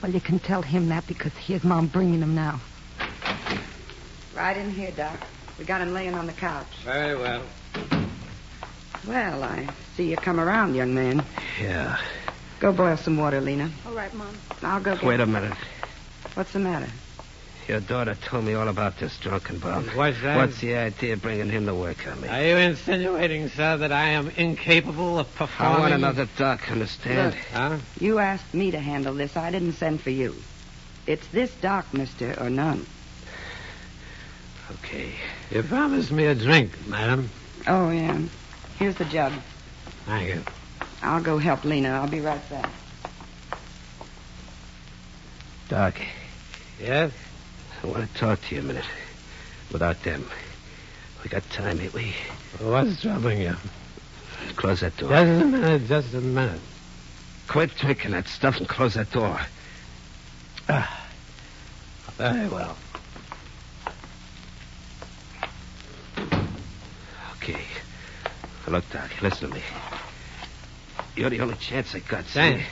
Well, 0.02 0.12
you 0.12 0.20
can 0.20 0.40
tell 0.40 0.62
him 0.62 0.90
that 0.90 1.08
because 1.08 1.32
here's 1.38 1.64
Mom 1.64 1.88
bringing 1.88 2.22
him 2.22 2.36
now. 2.36 2.60
Right 4.36 4.58
in 4.58 4.72
here, 4.72 4.92
Doc. 4.92 5.18
We 5.58 5.66
got 5.66 5.82
him 5.82 5.94
laying 5.94 6.14
on 6.14 6.26
the 6.26 6.34
couch. 6.34 6.68
Very 6.84 7.16
well. 7.16 7.44
Well, 9.08 9.44
I 9.44 9.68
see 9.96 10.10
you 10.10 10.18
come 10.18 10.40
around, 10.40 10.76
young 10.76 10.94
man. 10.94 11.24
Yeah. 11.62 11.98
Go 12.60 12.74
boil 12.74 12.98
some 12.98 13.16
water, 13.16 13.40
Lena. 13.40 13.70
All 13.86 13.94
right, 13.94 14.14
Mom. 14.14 14.36
I'll 14.62 14.82
go 14.82 14.96
get... 14.96 15.04
Wait 15.04 15.20
a 15.22 15.26
minute. 15.26 15.54
What's 16.34 16.52
the 16.52 16.60
matter? 16.60 16.90
Your 17.70 17.82
daughter 17.82 18.16
told 18.16 18.46
me 18.46 18.56
all 18.56 18.68
about 18.68 18.98
this 18.98 19.16
drunken 19.20 19.60
bum. 19.60 19.86
What's 19.90 20.20
that? 20.24 20.38
What's 20.38 20.60
the 20.60 20.74
idea 20.76 21.14
of 21.14 21.22
bringing 21.22 21.52
him 21.52 21.68
to 21.68 21.76
work 21.76 22.08
on 22.08 22.20
me? 22.20 22.28
Are 22.28 22.42
you 22.42 22.56
insinuating, 22.58 23.50
sir, 23.50 23.78
that 23.78 23.92
I 23.92 24.06
am 24.06 24.32
incapable 24.32 25.20
of 25.20 25.32
performing? 25.36 25.76
I 25.76 25.80
want 25.80 25.94
another 25.94 26.28
doc, 26.36 26.72
understand? 26.72 27.36
Look. 27.36 27.44
Huh? 27.54 27.78
You 28.00 28.18
asked 28.18 28.56
me 28.56 28.72
to 28.72 28.80
handle 28.80 29.14
this. 29.14 29.38
I 29.38 29.52
didn't 29.52 29.74
send 29.74 30.02
for 30.02 30.10
you. 30.10 30.36
It's 31.06 31.28
this 31.28 31.54
doc, 31.62 31.94
mister, 31.94 32.36
or 32.40 32.50
none. 32.50 32.88
Okay. 34.72 35.12
You 35.52 35.62
promised 35.62 36.12
me 36.12 36.26
a 36.26 36.34
drink, 36.34 36.72
madam. 36.88 37.30
Oh, 37.68 37.92
yeah. 37.92 38.20
Here's 38.80 38.96
the 38.96 39.06
jug. 39.06 39.32
Thank 40.08 40.30
you. 40.30 40.44
I'll 41.04 41.22
go 41.22 41.38
help 41.38 41.64
Lena. 41.64 41.90
I'll 41.90 42.10
be 42.10 42.20
right 42.20 42.50
back. 42.50 42.72
Doc, 45.68 46.02
Yes? 46.82 47.12
I 47.84 47.88
want 47.88 48.12
to 48.12 48.20
talk 48.20 48.42
to 48.42 48.56
you 48.56 48.62
a 48.62 48.64
minute. 48.64 48.86
Without 49.72 50.02
them. 50.04 50.26
We 51.24 51.30
got 51.30 51.48
time, 51.50 51.80
ain't 51.80 51.94
we? 51.94 52.14
What's 52.60 53.02
troubling 53.02 53.42
you? 53.42 53.56
Close 54.56 54.82
that 54.82 54.98
door. 54.98 55.10
Just 55.10 55.42
a 55.42 55.46
minute, 55.46 55.88
just 55.88 56.14
a 56.14 56.22
minute. 56.22 56.62
Quit 57.48 57.76
drinking 57.76 58.12
that 58.12 58.28
stuff 58.28 58.58
and 58.58 58.68
close 58.68 58.94
that 58.96 59.12
door. 59.12 59.40
Ah, 60.68 61.08
very 62.18 62.48
well. 62.48 62.78
Okay. 67.38 67.62
Look, 68.68 68.90
Doc, 68.92 69.10
listen 69.22 69.50
to 69.50 69.56
me. 69.56 69.62
You're 71.16 71.30
the 71.30 71.40
only 71.40 71.56
chance 71.56 71.96
I 71.96 72.00
got. 72.00 72.26
see? 72.26 72.32
Thanks. 72.34 72.66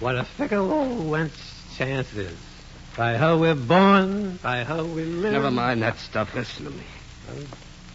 What 0.00 0.16
a 0.16 0.24
fickle 0.24 0.72
old 0.72 1.06
wench 1.06 1.30
chance 1.76 2.12
is. 2.14 2.36
By 2.96 3.14
her 3.14 3.38
we're 3.38 3.54
born, 3.54 4.38
by 4.42 4.64
her 4.64 4.84
we 4.84 5.04
live. 5.04 5.32
Never 5.32 5.50
mind 5.50 5.82
that 5.82 5.98
stuff. 5.98 6.34
Listen 6.34 6.66
to 6.66 6.70
me. 6.70 6.84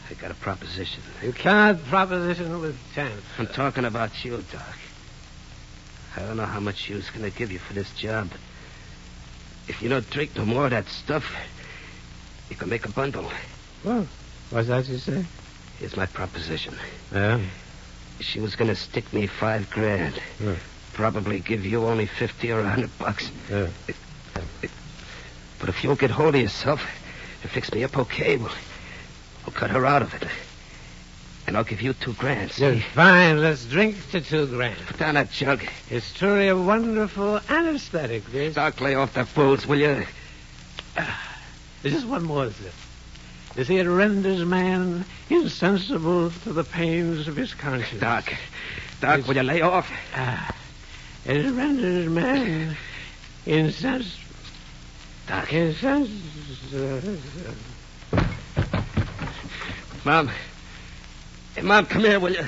I 0.10 0.13
got 0.16 0.32
a 0.32 0.36
proposition. 0.36 1.04
You 1.22 1.34
can't 1.34 1.84
proposition 1.86 2.60
with 2.62 2.77
chance. 2.96 3.22
I'm 3.38 3.48
talking 3.48 3.86
about 3.86 4.25
you, 4.25 4.44
Doc. 4.51 4.77
I 6.16 6.22
don't 6.22 6.38
know 6.38 6.46
how 6.46 6.60
much 6.60 6.77
she 6.77 6.94
was 6.94 7.10
going 7.10 7.30
to 7.30 7.38
give 7.38 7.51
you 7.51 7.60
for 7.60 7.74
this 7.74 7.92
job, 7.92 8.30
but 8.32 8.39
if 9.68 9.82
you 9.82 9.89
don't 9.89 10.10
drink 10.10 10.36
no 10.36 10.46
more 10.46 10.66
of 10.66 10.72
that 10.72 10.88
stuff, 10.88 11.32
you 12.50 12.56
can 12.56 12.70
make 12.70 12.86
a 12.86 12.89
bundle. 12.89 13.30
Well, 13.84 14.08
what's 14.50 14.70
that 14.70 14.88
you 14.88 14.98
say? 14.98 15.25
Here's 15.77 15.96
my 15.96 16.08
proposition. 16.08 16.75
Yeah. 17.13 17.39
She 18.20 18.39
was 18.39 18.56
going 18.56 18.70
to 18.70 18.75
stick 18.75 19.13
me 19.13 19.27
five 19.27 19.70
grand. 19.70 20.20
Yeah. 20.39 20.56
Probably 20.94 21.39
give 21.39 21.66
you 21.66 21.86
only 21.86 22.08
50 22.08 22.51
or 22.51 22.62
a 22.62 22.63
100 22.63 22.98
bucks. 22.98 23.30
Yeah. 23.51 23.68
But 25.60 25.70
if 25.70 25.84
you'll 25.84 25.96
get 25.96 26.12
hold 26.12 26.36
of 26.36 26.42
yourself 26.42 26.82
and 27.42 27.52
fix 27.52 27.72
me 27.72 27.84
up 27.84 27.98
okay, 27.98 28.38
we'll, 28.38 28.52
we'll 29.46 29.54
cut 29.54 29.72
her 29.72 29.86
out 29.86 30.02
of 30.02 30.14
it. 30.14 30.28
And 31.48 31.56
I'll 31.56 31.64
give 31.64 31.82
you 31.82 31.94
two 31.94 32.14
grand. 32.14 32.52
see? 32.52 32.80
Fine. 32.94 33.42
Let's 33.42 33.66
drink 33.66 33.96
to 34.12 34.20
two 34.20 34.48
grand. 34.48 34.78
Put 34.86 34.98
down 34.98 35.16
that 35.16 35.32
jug. 35.32 35.64
It's 35.90 36.14
truly 36.14 36.50
a 36.50 36.58
wonderful 36.58 37.40
anesthetic, 37.50 38.26
this. 38.32 38.56
Doc, 38.56 38.82
lay 38.82 38.96
off 38.96 39.14
the 39.14 39.26
fools, 39.26 39.66
will 39.66 39.80
you? 39.80 40.06
There's 41.82 41.96
just 41.96 42.08
one 42.08 42.24
more 42.24 42.50
thing. 42.50 42.72
You 43.56 43.64
see, 43.64 43.78
it 43.78 43.88
renders 43.88 44.46
man 44.46 45.06
insensible 45.30 46.32
to 46.44 46.54
the 46.54 46.64
pains 46.64 47.28
of 47.28 47.38
his 47.38 47.54
conscience. 47.54 48.02
Doc, 48.02 48.32
Doc, 49.00 49.26
will 49.28 49.36
you 49.36 49.44
lay 49.44 49.62
off? 49.62 49.90
Ah, 50.14 50.56
it 51.26 51.52
renders 51.52 52.08
man 52.08 52.76
insensible. 53.46 54.26
Doc. 55.27 55.51
Insensible. 55.51 57.17
Mom. 60.05 60.29
Hey, 61.53 61.62
Mom, 61.62 61.86
come 61.86 62.03
here, 62.03 62.19
will 62.19 62.31
you? 62.31 62.46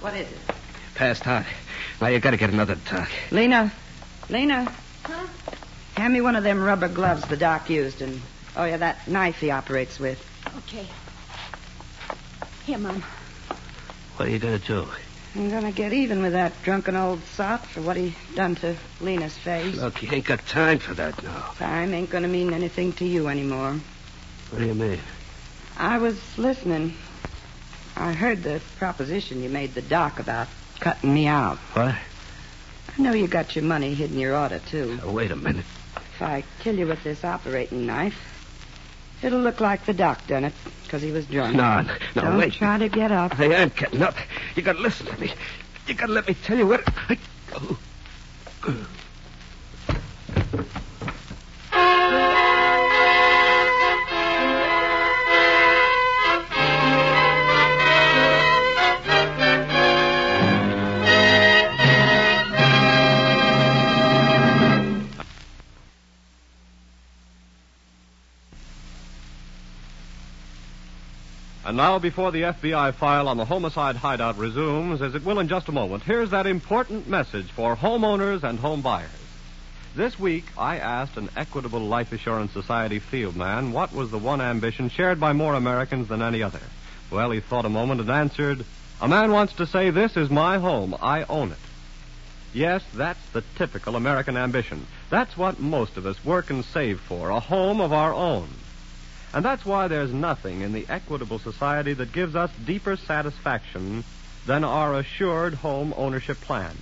What 0.00 0.14
is 0.14 0.30
it? 0.30 0.38
Passed 0.94 1.26
out. 1.26 1.46
Now 2.00 2.08
you 2.08 2.18
gotta 2.20 2.36
get 2.36 2.50
another 2.50 2.76
doc. 2.90 3.08
Lena. 3.30 3.72
Lena. 4.28 4.70
Huh? 5.04 5.26
Hand 5.96 6.12
me 6.12 6.20
one 6.20 6.36
of 6.36 6.44
them 6.44 6.62
rubber 6.62 6.88
gloves 6.88 7.26
the 7.28 7.36
doc 7.36 7.70
used 7.70 8.02
and, 8.02 8.20
oh, 8.56 8.64
yeah, 8.64 8.76
that 8.76 9.08
knife 9.08 9.40
he 9.40 9.50
operates 9.50 9.98
with. 9.98 10.22
Okay. 10.58 10.86
Here, 12.66 12.78
Mom. 12.78 13.02
What 14.16 14.28
are 14.28 14.30
you 14.30 14.38
gonna 14.38 14.58
do? 14.58 14.86
I'm 15.36 15.50
gonna 15.50 15.72
get 15.72 15.92
even 15.92 16.22
with 16.22 16.32
that 16.32 16.54
drunken 16.62 16.96
old 16.96 17.22
sot 17.34 17.66
for 17.66 17.82
what 17.82 17.96
he 17.96 18.14
done 18.34 18.54
to 18.56 18.74
Lena's 19.02 19.36
face. 19.36 19.76
Look, 19.76 20.02
you 20.02 20.10
ain't 20.10 20.24
got 20.24 20.46
time 20.46 20.78
for 20.78 20.94
that 20.94 21.22
now. 21.22 21.52
Time 21.58 21.92
ain't 21.92 22.08
gonna 22.08 22.28
mean 22.28 22.54
anything 22.54 22.92
to 22.94 23.04
you 23.04 23.28
anymore. 23.28 23.78
What 24.50 24.58
do 24.60 24.64
you 24.64 24.74
mean? 24.74 24.98
I 25.76 25.98
was 25.98 26.18
listening. 26.38 26.94
I 27.96 28.12
heard 28.14 28.42
the 28.42 28.62
proposition 28.78 29.42
you 29.42 29.50
made 29.50 29.74
the 29.74 29.82
doc 29.82 30.18
about 30.20 30.48
cutting 30.80 31.12
me 31.12 31.26
out. 31.26 31.58
What? 31.74 31.94
I 31.94 33.02
know 33.02 33.12
you 33.12 33.28
got 33.28 33.54
your 33.54 33.64
money 33.64 33.92
hid 33.92 34.12
in 34.12 34.18
your 34.18 34.36
order, 34.38 34.58
too. 34.58 34.96
Now, 35.04 35.10
wait 35.10 35.30
a 35.30 35.36
minute. 35.36 35.66
If 35.96 36.22
I 36.22 36.44
kill 36.60 36.76
you 36.78 36.86
with 36.86 37.04
this 37.04 37.24
operating 37.24 37.84
knife, 37.84 38.18
it'll 39.22 39.40
look 39.40 39.60
like 39.60 39.84
the 39.84 39.92
doc 39.92 40.26
done 40.26 40.44
it, 40.44 40.54
because 40.84 41.02
he 41.02 41.10
was 41.10 41.26
drunk. 41.26 41.56
No, 41.56 41.82
no, 41.82 41.94
no, 42.14 42.22
Don't 42.22 42.38
wait. 42.38 42.52
try 42.54 42.78
to 42.78 42.88
get 42.88 43.12
up. 43.12 43.38
I 43.38 43.44
am 43.46 43.68
getting 43.70 44.02
up. 44.02 44.14
You 44.56 44.62
gotta 44.62 44.80
listen 44.80 45.06
to 45.06 45.20
me. 45.20 45.30
You 45.86 45.92
gotta 45.92 46.12
let 46.12 46.26
me 46.26 46.32
tell 46.32 46.56
you 46.56 46.66
what. 46.66 46.82
I... 47.10 47.18
Oh. 47.54 47.78
And 71.76 71.82
now, 71.82 71.98
before 71.98 72.32
the 72.32 72.40
FBI 72.40 72.94
file 72.94 73.28
on 73.28 73.36
the 73.36 73.44
homicide 73.44 73.96
hideout 73.96 74.38
resumes, 74.38 75.02
as 75.02 75.14
it 75.14 75.26
will 75.26 75.38
in 75.40 75.46
just 75.46 75.68
a 75.68 75.72
moment, 75.72 76.04
here's 76.04 76.30
that 76.30 76.46
important 76.46 77.06
message 77.06 77.50
for 77.50 77.76
homeowners 77.76 78.44
and 78.44 78.58
home 78.58 78.80
buyers. 78.80 79.10
This 79.94 80.18
week, 80.18 80.46
I 80.56 80.78
asked 80.78 81.18
an 81.18 81.28
Equitable 81.36 81.80
Life 81.80 82.14
Assurance 82.14 82.52
Society 82.52 82.98
field 82.98 83.36
man 83.36 83.72
what 83.72 83.92
was 83.92 84.10
the 84.10 84.16
one 84.16 84.40
ambition 84.40 84.88
shared 84.88 85.20
by 85.20 85.34
more 85.34 85.52
Americans 85.52 86.08
than 86.08 86.22
any 86.22 86.42
other. 86.42 86.62
Well, 87.10 87.30
he 87.30 87.40
thought 87.40 87.66
a 87.66 87.68
moment 87.68 88.00
and 88.00 88.08
answered, 88.08 88.64
A 89.02 89.06
man 89.06 89.30
wants 89.30 89.52
to 89.56 89.66
say, 89.66 89.90
This 89.90 90.16
is 90.16 90.30
my 90.30 90.56
home. 90.56 90.96
I 91.02 91.24
own 91.24 91.52
it. 91.52 91.58
Yes, 92.54 92.82
that's 92.94 93.28
the 93.34 93.44
typical 93.56 93.96
American 93.96 94.38
ambition. 94.38 94.86
That's 95.10 95.36
what 95.36 95.60
most 95.60 95.98
of 95.98 96.06
us 96.06 96.24
work 96.24 96.48
and 96.48 96.64
save 96.64 97.00
for, 97.00 97.28
a 97.28 97.38
home 97.38 97.82
of 97.82 97.92
our 97.92 98.14
own. 98.14 98.48
And 99.36 99.44
that's 99.44 99.66
why 99.66 99.86
there's 99.86 100.14
nothing 100.14 100.62
in 100.62 100.72
the 100.72 100.86
Equitable 100.88 101.38
Society 101.38 101.92
that 101.92 102.10
gives 102.10 102.34
us 102.34 102.50
deeper 102.64 102.96
satisfaction 102.96 104.02
than 104.46 104.64
our 104.64 104.94
assured 104.94 105.52
home 105.52 105.92
ownership 105.94 106.40
plan. 106.40 106.74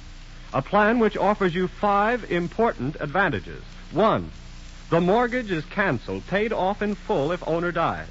A 0.52 0.62
plan 0.62 1.00
which 1.00 1.16
offers 1.16 1.52
you 1.52 1.66
five 1.66 2.30
important 2.30 2.96
advantages. 3.00 3.64
One, 3.90 4.30
the 4.88 5.00
mortgage 5.00 5.50
is 5.50 5.64
canceled, 5.64 6.28
paid 6.28 6.52
off 6.52 6.80
in 6.80 6.94
full 6.94 7.32
if 7.32 7.42
owner 7.44 7.72
dies. 7.72 8.06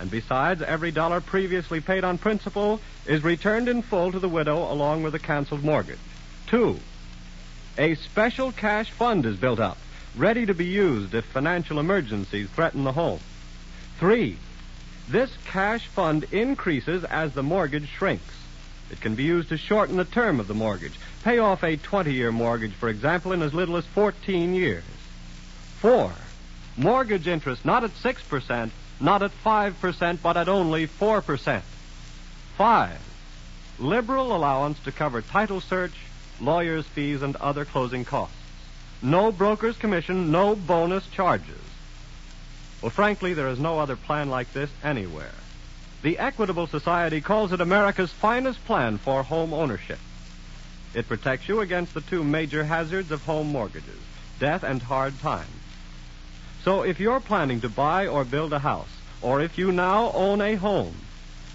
And 0.00 0.10
besides, 0.10 0.60
every 0.60 0.90
dollar 0.90 1.20
previously 1.20 1.80
paid 1.80 2.02
on 2.02 2.18
principal 2.18 2.80
is 3.06 3.22
returned 3.22 3.68
in 3.68 3.82
full 3.82 4.10
to 4.10 4.18
the 4.18 4.28
widow 4.28 4.72
along 4.72 5.04
with 5.04 5.12
the 5.12 5.20
canceled 5.20 5.62
mortgage. 5.62 6.00
Two, 6.48 6.80
a 7.78 7.94
special 7.94 8.50
cash 8.50 8.90
fund 8.90 9.24
is 9.24 9.36
built 9.36 9.60
up, 9.60 9.78
ready 10.16 10.46
to 10.46 10.54
be 10.54 10.66
used 10.66 11.14
if 11.14 11.24
financial 11.26 11.78
emergencies 11.78 12.48
threaten 12.50 12.82
the 12.82 12.90
home. 12.90 13.20
Three, 13.98 14.38
this 15.08 15.30
cash 15.46 15.86
fund 15.88 16.24
increases 16.30 17.02
as 17.04 17.32
the 17.32 17.42
mortgage 17.42 17.88
shrinks. 17.88 18.34
It 18.90 19.00
can 19.00 19.16
be 19.16 19.24
used 19.24 19.48
to 19.48 19.56
shorten 19.56 19.96
the 19.96 20.04
term 20.04 20.38
of 20.38 20.46
the 20.46 20.54
mortgage. 20.54 20.98
Pay 21.24 21.38
off 21.38 21.64
a 21.64 21.76
20 21.76 22.12
year 22.12 22.30
mortgage, 22.30 22.72
for 22.72 22.88
example, 22.88 23.32
in 23.32 23.42
as 23.42 23.52
little 23.52 23.76
as 23.76 23.84
14 23.86 24.54
years. 24.54 24.84
Four, 25.80 26.12
mortgage 26.76 27.26
interest 27.26 27.64
not 27.64 27.84
at 27.84 27.90
6%, 27.90 28.70
not 29.00 29.22
at 29.22 29.32
5%, 29.44 30.18
but 30.22 30.36
at 30.36 30.48
only 30.48 30.86
4%. 30.86 31.62
Five, 32.56 33.00
liberal 33.78 34.34
allowance 34.34 34.78
to 34.80 34.92
cover 34.92 35.22
title 35.22 35.60
search, 35.60 35.94
lawyer's 36.40 36.86
fees, 36.86 37.22
and 37.22 37.36
other 37.36 37.64
closing 37.64 38.04
costs. 38.04 38.36
No 39.02 39.30
broker's 39.32 39.76
commission, 39.76 40.30
no 40.30 40.54
bonus 40.54 41.06
charges. 41.08 41.60
Well, 42.80 42.90
frankly, 42.90 43.34
there 43.34 43.48
is 43.48 43.58
no 43.58 43.78
other 43.78 43.96
plan 43.96 44.30
like 44.30 44.52
this 44.52 44.70
anywhere. 44.82 45.34
The 46.02 46.18
Equitable 46.18 46.68
Society 46.68 47.20
calls 47.20 47.52
it 47.52 47.60
America's 47.60 48.12
finest 48.12 48.64
plan 48.64 48.98
for 48.98 49.22
home 49.22 49.52
ownership. 49.52 49.98
It 50.94 51.08
protects 51.08 51.48
you 51.48 51.60
against 51.60 51.92
the 51.92 52.00
two 52.00 52.22
major 52.22 52.64
hazards 52.64 53.10
of 53.10 53.24
home 53.24 53.48
mortgages 53.48 53.98
death 54.38 54.62
and 54.62 54.80
hard 54.80 55.18
times. 55.18 55.48
So 56.62 56.82
if 56.82 57.00
you're 57.00 57.20
planning 57.20 57.60
to 57.62 57.68
buy 57.68 58.06
or 58.06 58.24
build 58.24 58.52
a 58.52 58.58
house, 58.58 58.88
or 59.20 59.40
if 59.40 59.58
you 59.58 59.72
now 59.72 60.12
own 60.12 60.40
a 60.40 60.54
home, 60.54 60.94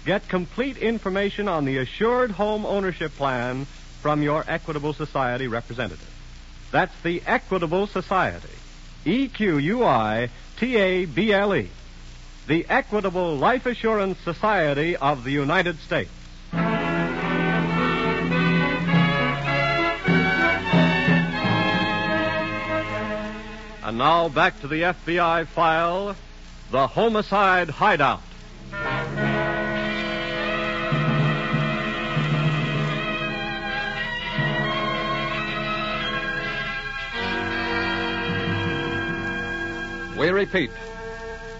get 0.04 0.28
complete 0.28 0.76
information 0.76 1.48
on 1.48 1.64
the 1.64 1.78
Assured 1.78 2.32
Home 2.32 2.66
Ownership 2.66 3.14
Plan 3.16 3.64
from 4.02 4.22
your 4.22 4.44
Equitable 4.46 4.92
Society 4.92 5.48
representative. 5.48 6.10
That's 6.70 6.94
the 7.02 7.22
Equitable 7.26 7.86
Society. 7.86 8.53
E 9.04 9.28
Q 9.28 9.58
U 9.58 9.84
I 9.84 10.30
T 10.56 10.76
A 10.76 11.04
B 11.04 11.32
L 11.32 11.54
E. 11.54 11.68
The 12.46 12.66
Equitable 12.68 13.36
Life 13.36 13.66
Assurance 13.66 14.18
Society 14.20 14.96
of 14.96 15.24
the 15.24 15.30
United 15.30 15.78
States. 15.80 16.10
And 23.84 23.98
now 23.98 24.28
back 24.28 24.60
to 24.62 24.68
the 24.68 24.82
FBI 24.82 25.46
file 25.46 26.16
The 26.70 26.86
Homicide 26.86 27.68
Hideout. 27.68 28.33
We 40.24 40.30
repeat, 40.30 40.70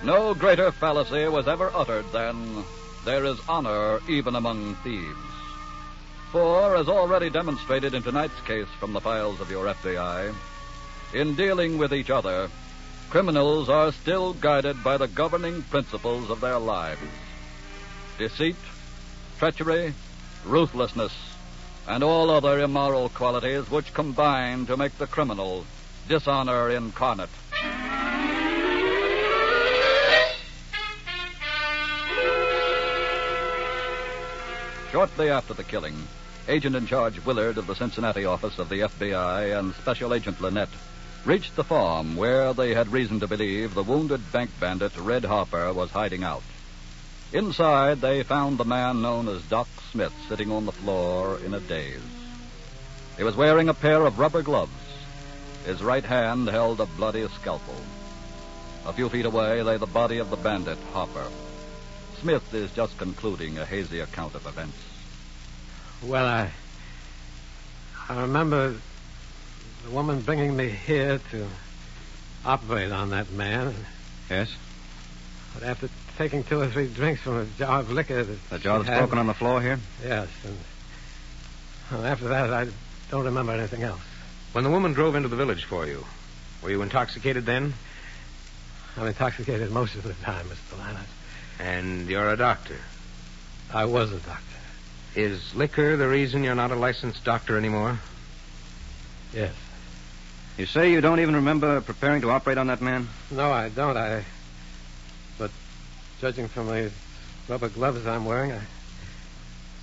no 0.02 0.32
greater 0.32 0.72
fallacy 0.72 1.28
was 1.28 1.46
ever 1.46 1.70
uttered 1.74 2.10
than 2.12 2.64
there 3.04 3.26
is 3.26 3.38
honor 3.46 4.00
even 4.08 4.34
among 4.34 4.76
thieves. 4.76 5.18
For, 6.32 6.74
as 6.74 6.88
already 6.88 7.28
demonstrated 7.28 7.92
in 7.92 8.02
tonight's 8.02 8.40
case 8.46 8.68
from 8.80 8.94
the 8.94 9.02
files 9.02 9.38
of 9.42 9.50
your 9.50 9.66
FBI, 9.66 10.34
in 11.12 11.34
dealing 11.34 11.76
with 11.76 11.92
each 11.92 12.08
other, 12.08 12.48
criminals 13.10 13.68
are 13.68 13.92
still 13.92 14.32
guided 14.32 14.82
by 14.82 14.96
the 14.96 15.08
governing 15.08 15.60
principles 15.64 16.30
of 16.30 16.40
their 16.40 16.58
lives 16.58 17.02
deceit, 18.16 18.56
treachery, 19.38 19.92
ruthlessness, 20.46 21.12
and 21.86 22.02
all 22.02 22.30
other 22.30 22.60
immoral 22.60 23.10
qualities 23.10 23.70
which 23.70 23.92
combine 23.92 24.64
to 24.64 24.78
make 24.78 24.96
the 24.96 25.06
criminal 25.06 25.66
dishonor 26.08 26.70
incarnate. 26.70 27.28
Shortly 34.94 35.28
after 35.28 35.54
the 35.54 35.64
killing, 35.64 36.06
Agent 36.46 36.76
in 36.76 36.86
charge 36.86 37.18
Willard 37.26 37.58
of 37.58 37.66
the 37.66 37.74
Cincinnati 37.74 38.26
office 38.26 38.60
of 38.60 38.68
the 38.68 38.82
FBI 38.82 39.58
and 39.58 39.74
Special 39.74 40.14
Agent 40.14 40.40
Lynette 40.40 40.68
reached 41.24 41.56
the 41.56 41.64
farm 41.64 42.14
where 42.14 42.54
they 42.54 42.74
had 42.74 42.92
reason 42.92 43.18
to 43.18 43.26
believe 43.26 43.74
the 43.74 43.82
wounded 43.82 44.30
bank 44.30 44.50
bandit 44.60 44.96
Red 44.96 45.24
Harper 45.24 45.72
was 45.72 45.90
hiding 45.90 46.22
out. 46.22 46.44
Inside, 47.32 48.02
they 48.02 48.22
found 48.22 48.56
the 48.56 48.64
man 48.64 49.02
known 49.02 49.26
as 49.26 49.42
Doc 49.42 49.66
Smith 49.90 50.14
sitting 50.28 50.52
on 50.52 50.64
the 50.64 50.70
floor 50.70 51.40
in 51.44 51.54
a 51.54 51.60
daze. 51.60 51.98
He 53.16 53.24
was 53.24 53.34
wearing 53.34 53.68
a 53.68 53.74
pair 53.74 54.06
of 54.06 54.20
rubber 54.20 54.42
gloves. 54.42 54.70
His 55.66 55.82
right 55.82 56.04
hand 56.04 56.46
held 56.46 56.80
a 56.80 56.86
bloody 56.86 57.26
scalpel. 57.40 57.80
A 58.86 58.92
few 58.92 59.08
feet 59.08 59.26
away 59.26 59.60
lay 59.60 59.76
the 59.76 59.86
body 59.86 60.18
of 60.18 60.30
the 60.30 60.36
bandit, 60.36 60.78
Harper. 60.92 61.26
Smith 62.24 62.54
is 62.54 62.70
just 62.72 62.96
concluding 62.96 63.58
a 63.58 63.66
hazy 63.66 64.00
account 64.00 64.34
of 64.34 64.46
events. 64.46 64.78
Well, 66.02 66.24
I. 66.24 66.50
I 68.08 68.22
remember 68.22 68.76
the 69.84 69.90
woman 69.90 70.22
bringing 70.22 70.56
me 70.56 70.70
here 70.70 71.20
to 71.32 71.46
operate 72.42 72.90
on 72.92 73.10
that 73.10 73.30
man. 73.32 73.74
Yes? 74.30 74.50
But 75.52 75.64
after 75.64 75.90
taking 76.16 76.44
two 76.44 76.62
or 76.62 76.68
three 76.68 76.88
drinks 76.88 77.20
from 77.20 77.40
a 77.40 77.44
jar 77.58 77.80
of 77.80 77.92
liquor 77.92 78.24
that. 78.24 78.48
The 78.48 78.58
jar 78.58 78.78
that's 78.78 78.88
had- 78.88 79.00
broken 79.00 79.18
on 79.18 79.26
the 79.26 79.34
floor 79.34 79.60
here? 79.60 79.78
Yes, 80.02 80.28
and. 80.46 80.56
well, 81.92 82.06
after 82.06 82.28
that, 82.28 82.54
I 82.54 82.68
don't 83.10 83.26
remember 83.26 83.52
anything 83.52 83.82
else. 83.82 84.00
When 84.52 84.64
the 84.64 84.70
woman 84.70 84.94
drove 84.94 85.14
into 85.14 85.28
the 85.28 85.36
village 85.36 85.64
for 85.64 85.86
you, 85.86 86.06
were 86.62 86.70
you 86.70 86.80
intoxicated 86.80 87.44
then? 87.44 87.74
I'm 88.96 89.08
intoxicated 89.08 89.70
most 89.70 89.94
of 89.94 90.04
the 90.04 90.14
time, 90.14 90.46
Mr. 90.46 90.78
Lannert. 90.78 91.04
And 91.58 92.08
you're 92.08 92.30
a 92.30 92.36
doctor. 92.36 92.76
I 93.72 93.84
was 93.84 94.12
a 94.12 94.18
doctor. 94.18 94.42
Is 95.14 95.54
liquor 95.54 95.96
the 95.96 96.08
reason 96.08 96.42
you're 96.42 96.54
not 96.54 96.70
a 96.70 96.76
licensed 96.76 97.24
doctor 97.24 97.56
anymore? 97.56 98.00
Yes. 99.32 99.54
You 100.56 100.66
say 100.66 100.92
you 100.92 101.00
don't 101.00 101.20
even 101.20 101.36
remember 101.36 101.80
preparing 101.80 102.20
to 102.22 102.30
operate 102.30 102.58
on 102.58 102.68
that 102.68 102.80
man? 102.80 103.08
No, 103.30 103.52
I 103.52 103.68
don't. 103.68 103.96
I. 103.96 104.24
But 105.38 105.50
judging 106.20 106.48
from 106.48 106.66
the 106.68 106.90
rubber 107.48 107.68
gloves 107.68 108.06
I'm 108.06 108.24
wearing, 108.24 108.52
I. 108.52 108.60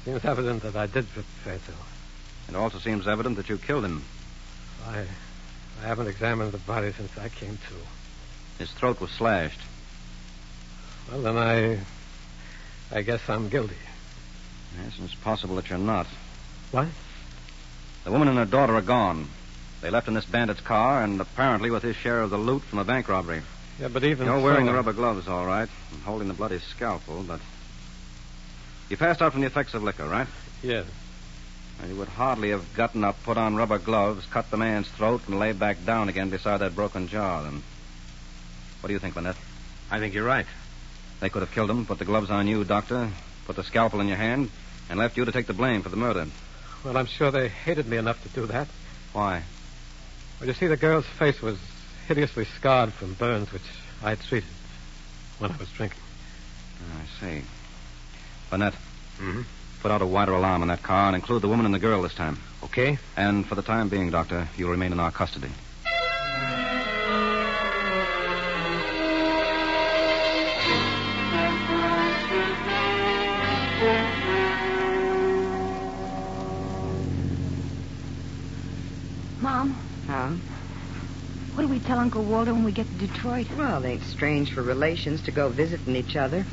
Seems 0.05 0.25
evident 0.25 0.63
that 0.63 0.75
I 0.75 0.87
did 0.87 1.07
prepare 1.09 1.57
to. 1.57 2.49
It 2.49 2.55
also 2.55 2.79
seems 2.79 3.07
evident 3.07 3.37
that 3.37 3.49
you 3.49 3.57
killed 3.57 3.85
him. 3.85 4.03
I. 4.87 5.05
I 5.81 5.87
haven't 5.87 6.07
examined 6.07 6.51
the 6.51 6.57
body 6.59 6.91
since 6.91 7.17
I 7.17 7.29
came 7.29 7.57
to. 7.57 7.75
His 8.59 8.71
throat 8.71 9.01
was 9.01 9.11
slashed. 9.11 9.59
Well, 11.11 11.21
then 11.21 11.37
I. 11.37 11.79
I 12.93 13.01
guess 13.01 13.21
I'm 13.29 13.49
guilty. 13.49 13.75
Yes, 14.81 14.97
and 14.97 15.05
it's 15.05 15.15
possible 15.15 15.55
that 15.57 15.69
you're 15.69 15.77
not. 15.77 16.07
What? 16.71 16.87
The 18.03 18.11
woman 18.11 18.27
and 18.27 18.37
her 18.37 18.45
daughter 18.45 18.75
are 18.75 18.81
gone. 18.81 19.27
They 19.81 19.89
left 19.89 20.07
in 20.07 20.13
this 20.13 20.25
bandit's 20.25 20.61
car, 20.61 21.03
and 21.03 21.19
apparently 21.19 21.69
with 21.69 21.83
his 21.83 21.95
share 21.95 22.21
of 22.21 22.29
the 22.29 22.37
loot 22.37 22.63
from 22.63 22.77
the 22.79 22.83
bank 22.85 23.09
robbery. 23.09 23.41
Yeah, 23.79 23.87
but 23.89 24.03
even 24.03 24.27
You're 24.27 24.39
wearing 24.39 24.65
so- 24.65 24.71
the 24.71 24.75
rubber 24.77 24.93
gloves, 24.93 25.27
all 25.27 25.45
right, 25.45 25.67
and 25.91 26.01
holding 26.03 26.27
the 26.27 26.33
bloody 26.33 26.59
scalpel, 26.59 27.23
but. 27.23 27.39
You 28.89 28.97
passed 28.97 29.21
out 29.21 29.31
from 29.31 29.41
the 29.41 29.47
effects 29.47 29.73
of 29.73 29.83
liquor, 29.83 30.05
right? 30.07 30.27
Yes. 30.61 30.85
Well, 31.79 31.89
you 31.89 31.95
would 31.95 32.09
hardly 32.09 32.49
have 32.49 32.73
gotten 32.73 33.03
up, 33.03 33.21
put 33.23 33.37
on 33.37 33.55
rubber 33.55 33.79
gloves, 33.79 34.25
cut 34.25 34.51
the 34.51 34.57
man's 34.57 34.87
throat, 34.89 35.21
and 35.27 35.39
lay 35.39 35.53
back 35.53 35.85
down 35.85 36.09
again 36.09 36.29
beside 36.29 36.57
that 36.57 36.75
broken 36.75 37.07
jar, 37.07 37.43
then. 37.43 37.63
What 38.81 38.87
do 38.87 38.93
you 38.93 38.99
think, 38.99 39.15
Lynette? 39.15 39.37
I 39.89 39.99
think 39.99 40.13
you're 40.13 40.25
right. 40.25 40.45
They 41.21 41.29
could 41.29 41.41
have 41.43 41.51
killed 41.51 41.69
him, 41.69 41.85
put 41.85 41.99
the 41.99 42.05
gloves 42.05 42.29
on 42.29 42.47
you, 42.47 42.63
Doctor, 42.65 43.09
put 43.45 43.55
the 43.55 43.63
scalpel 43.63 44.01
in 44.01 44.07
your 44.07 44.17
hand, 44.17 44.49
and 44.89 44.99
left 44.99 45.15
you 45.15 45.23
to 45.23 45.31
take 45.31 45.47
the 45.47 45.53
blame 45.53 45.81
for 45.83 45.89
the 45.89 45.95
murder. 45.95 46.25
Well, 46.83 46.97
I'm 46.97 47.05
sure 47.05 47.31
they 47.31 47.47
hated 47.47 47.87
me 47.87 47.97
enough 47.97 48.21
to 48.23 48.29
do 48.29 48.47
that. 48.47 48.67
Why? 49.13 49.43
Well, 50.39 50.47
you 50.49 50.53
see, 50.55 50.67
the 50.67 50.77
girl's 50.77 51.05
face 51.05 51.41
was 51.41 51.57
hideously 52.07 52.45
scarred 52.57 52.91
from 52.91 53.13
burns 53.13 53.53
which 53.53 53.61
I 54.03 54.09
had 54.09 54.19
treated 54.21 54.49
when 55.37 55.51
I 55.51 55.57
was 55.57 55.69
drinking. 55.69 55.99
I 56.81 57.19
see. 57.25 57.43
Burnett, 58.49 58.73
Mm-hmm. 59.19 59.41
put 59.83 59.91
out 59.91 60.01
a 60.01 60.05
wider 60.07 60.33
alarm 60.33 60.63
in 60.63 60.69
that 60.69 60.81
car 60.81 61.05
and 61.05 61.15
include 61.15 61.43
the 61.43 61.47
woman 61.47 61.67
and 61.67 61.75
the 61.75 61.79
girl 61.79 62.01
this 62.01 62.15
time. 62.15 62.39
Okay. 62.63 62.97
And 63.15 63.45
for 63.45 63.53
the 63.53 63.61
time 63.61 63.87
being, 63.87 64.09
Doctor, 64.09 64.47
you'll 64.57 64.71
remain 64.71 64.91
in 64.91 64.99
our 64.99 65.11
custody. 65.11 65.49
We 81.71 81.79
tell 81.79 81.99
Uncle 81.99 82.23
Walter 82.23 82.53
when 82.53 82.65
we 82.65 82.73
get 82.73 82.85
to 82.85 83.07
Detroit? 83.07 83.47
Well, 83.57 83.83
it 83.83 83.87
ain't 83.87 84.03
strange 84.03 84.53
for 84.53 84.61
relations 84.61 85.21
to 85.23 85.31
go 85.31 85.47
visiting 85.47 85.95
each 85.95 86.17
other. 86.17 86.45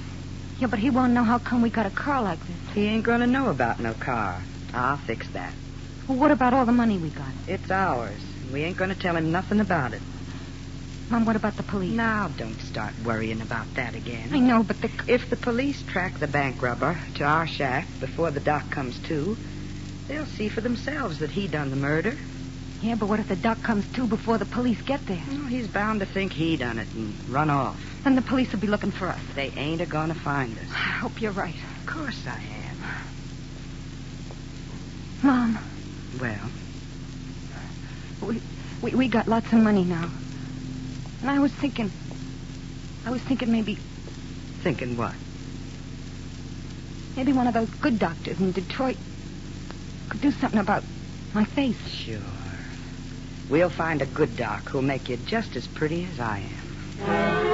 Yeah, 0.61 0.68
but 0.68 0.78
he 0.78 0.90
won't 0.90 1.12
know 1.12 1.24
how 1.24 1.38
come 1.38 1.61
we 1.61 1.70
got 1.70 1.87
a 1.87 1.90
car 1.90 2.22
like 2.22 2.38
this. 2.38 2.74
He 2.74 2.87
ain't 2.87 3.02
gonna 3.02 3.26
know 3.26 3.48
about 3.48 3.81
no 3.81 3.94
car. 3.94 4.40
I'll 4.72 4.96
fix 4.96 5.28
that. 5.31 5.52
Well, 6.07 6.18
what 6.18 6.31
about 6.31 6.54
all 6.54 6.64
the 6.64 6.72
money 6.72 6.98
we 6.98 7.09
got? 7.09 7.33
It's 7.48 7.68
ours. 7.68 8.20
We 8.52 8.62
ain't 8.62 8.76
gonna 8.76 8.94
tell 8.94 9.16
him 9.16 9.33
nothing 9.33 9.59
about 9.59 9.92
it. 9.92 10.02
Mom, 11.11 11.24
what 11.24 11.35
about 11.35 11.57
the 11.57 11.64
police? 11.64 11.94
Now, 11.94 12.28
don't 12.28 12.61
start 12.61 12.92
worrying 13.04 13.40
about 13.40 13.74
that 13.74 13.96
again. 13.96 14.28
I 14.33 14.38
know, 14.38 14.62
but 14.62 14.81
the... 14.81 14.90
If 15.09 15.31
the 15.31 15.37
police 15.37 15.83
track 15.83 16.20
the 16.20 16.28
bank 16.28 16.62
robber 16.62 16.96
to 17.16 17.24
our 17.24 17.46
shack 17.48 17.88
before 17.98 18.31
the 18.31 18.40
doc 18.40 18.70
comes 18.70 18.96
to, 19.09 19.37
they'll 20.07 20.26
see 20.26 20.48
for 20.48 20.61
themselves 20.61 21.18
that 21.18 21.31
he 21.31 21.48
done 21.48 21.70
the 21.70 21.76
murder. 21.76 22.16
Yeah, 22.80 22.94
but 22.94 23.08
what 23.08 23.18
if 23.18 23.26
the 23.26 23.36
duck 23.36 23.62
comes 23.62 23.84
too 23.88 24.06
before 24.06 24.38
the 24.38 24.44
police 24.46 24.80
get 24.82 25.04
there? 25.06 25.22
Well, 25.28 25.46
he's 25.46 25.66
bound 25.66 25.98
to 26.00 26.06
think 26.06 26.32
he 26.32 26.56
done 26.56 26.78
it 26.78 26.86
and 26.94 27.16
run 27.28 27.50
off. 27.50 27.80
Then 28.04 28.14
the 28.14 28.22
police 28.22 28.52
will 28.52 28.60
be 28.60 28.68
looking 28.68 28.92
for 28.92 29.08
us. 29.08 29.20
They 29.34 29.52
ain't 29.56 29.80
a 29.80 29.86
gonna 29.86 30.14
find 30.14 30.56
us. 30.56 30.70
I 30.70 30.92
hope 31.00 31.20
you're 31.20 31.32
right. 31.32 31.56
Of 31.80 31.86
course 31.86 32.24
I 32.26 32.40
am. 32.40 32.76
Mom, 35.22 35.58
Well, 36.20 36.50
we, 38.22 38.40
we, 38.80 38.94
we 38.94 39.08
got 39.08 39.26
lots 39.26 39.52
of 39.52 39.58
money 39.58 39.82
now. 39.82 40.08
And 41.20 41.30
I 41.30 41.40
was 41.40 41.52
thinking... 41.52 41.90
I 43.04 43.10
was 43.10 43.20
thinking 43.22 43.50
maybe... 43.50 43.74
thinking 44.62 44.96
what? 44.96 45.14
Maybe 47.16 47.32
one 47.32 47.48
of 47.48 47.54
those 47.54 47.70
good 47.80 47.98
doctors 47.98 48.38
in 48.38 48.52
Detroit 48.52 48.96
could 50.08 50.20
do 50.20 50.30
something 50.30 50.60
about 50.60 50.84
my 51.34 51.42
face. 51.44 51.76
Sure. 51.88 52.20
We'll 53.48 53.70
find 53.70 54.02
a 54.02 54.06
good 54.06 54.37
doc 54.37 54.68
who'll 54.68 54.82
make 54.82 55.08
you 55.08 55.16
just 55.16 55.56
as 55.56 55.66
pretty 55.66 56.06
as 56.12 56.20
I 56.20 56.40
am. 56.40 57.48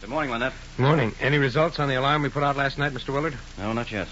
Good 0.00 0.10
morning, 0.10 0.30
Lynette. 0.30 0.52
Morning. 0.76 1.14
Any 1.20 1.38
results 1.38 1.78
on 1.78 1.88
the 1.88 1.94
alarm 1.94 2.22
we 2.22 2.28
put 2.28 2.42
out 2.42 2.56
last 2.56 2.78
night, 2.78 2.92
Mr. 2.92 3.14
Willard? 3.14 3.36
No, 3.56 3.72
not 3.72 3.90
yet. 3.90 4.08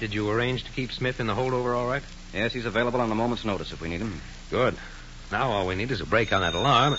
Did 0.00 0.14
you 0.14 0.28
arrange 0.30 0.64
to 0.64 0.72
keep 0.72 0.90
Smith 0.90 1.20
in 1.20 1.28
the 1.28 1.34
holdover 1.34 1.76
all 1.76 1.86
right? 1.86 2.02
Yes, 2.34 2.52
he's 2.52 2.64
available 2.64 3.00
on 3.00 3.10
a 3.12 3.14
moment's 3.14 3.44
notice 3.44 3.72
if 3.72 3.80
we 3.80 3.88
need 3.88 4.00
him. 4.00 4.20
Good. 4.50 4.76
Now 5.30 5.50
all 5.50 5.66
we 5.66 5.76
need 5.76 5.90
is 5.90 6.00
a 6.00 6.06
break 6.06 6.32
on 6.32 6.40
that 6.40 6.54
alarm. 6.54 6.96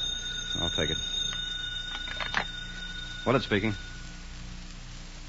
I'll 0.61 0.69
take 0.69 0.89
it. 0.89 0.97
Willard 3.25 3.43
speaking. 3.43 3.73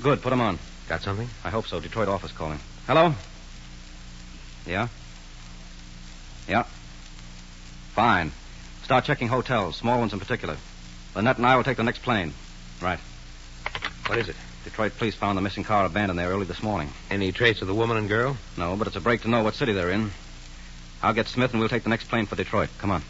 Good, 0.03 0.23
put 0.23 0.33
him 0.33 0.41
on. 0.41 0.59
Got 0.89 1.03
something? 1.03 1.29
I 1.45 1.51
hope 1.51 1.67
so. 1.67 1.81
Detroit 1.81 2.09
office 2.09 2.33
calling. 2.33 2.59
Hello? 2.87 3.15
Yeah? 4.67 4.89
Yeah? 6.49 6.65
Fine. 7.95 8.33
Start 8.83 9.05
checking 9.05 9.29
hotels, 9.29 9.77
small 9.77 9.99
ones 9.99 10.13
in 10.13 10.19
particular. 10.19 10.57
Lynette 11.15 11.39
and 11.39 11.47
I 11.47 11.57
will 11.57 11.65
take 11.65 11.77
the 11.77 11.85
next 11.85 12.03
plane. 12.03 12.35
Right. 12.83 12.99
What 14.07 14.19
is 14.19 14.29
it? 14.29 14.37
Detroit 14.65 14.97
police 14.99 15.15
found 15.15 15.39
the 15.39 15.43
missing 15.43 15.65
car 15.65 15.87
abandoned 15.87 16.19
there 16.19 16.31
early 16.31 16.47
this 16.47 16.63
morning. 16.63 16.91
Any 17.11 17.33
trace 17.33 17.63
of 17.63 17.69
the 17.69 17.75
woman 17.75 17.97
and 17.97 18.09
girl? 18.09 18.37
No, 18.57 18.77
but 18.77 18.87
it's 18.87 18.97
a 18.97 19.01
break 19.01 19.23
to 19.23 19.29
know 19.29 19.43
what 19.43 19.55
city 19.55 19.73
they're 19.73 19.91
in. 19.91 20.11
I'll 21.03 21.15
get 21.15 21.29
Smith 21.29 21.53
and 21.53 21.61
we'll 21.61 21.69
take 21.69 21.85
the 21.85 21.91
next 21.91 22.09
plane 22.09 22.27
for 22.27 22.35
Detroit. 22.37 22.71
Come 22.79 22.91
on. 22.91 23.03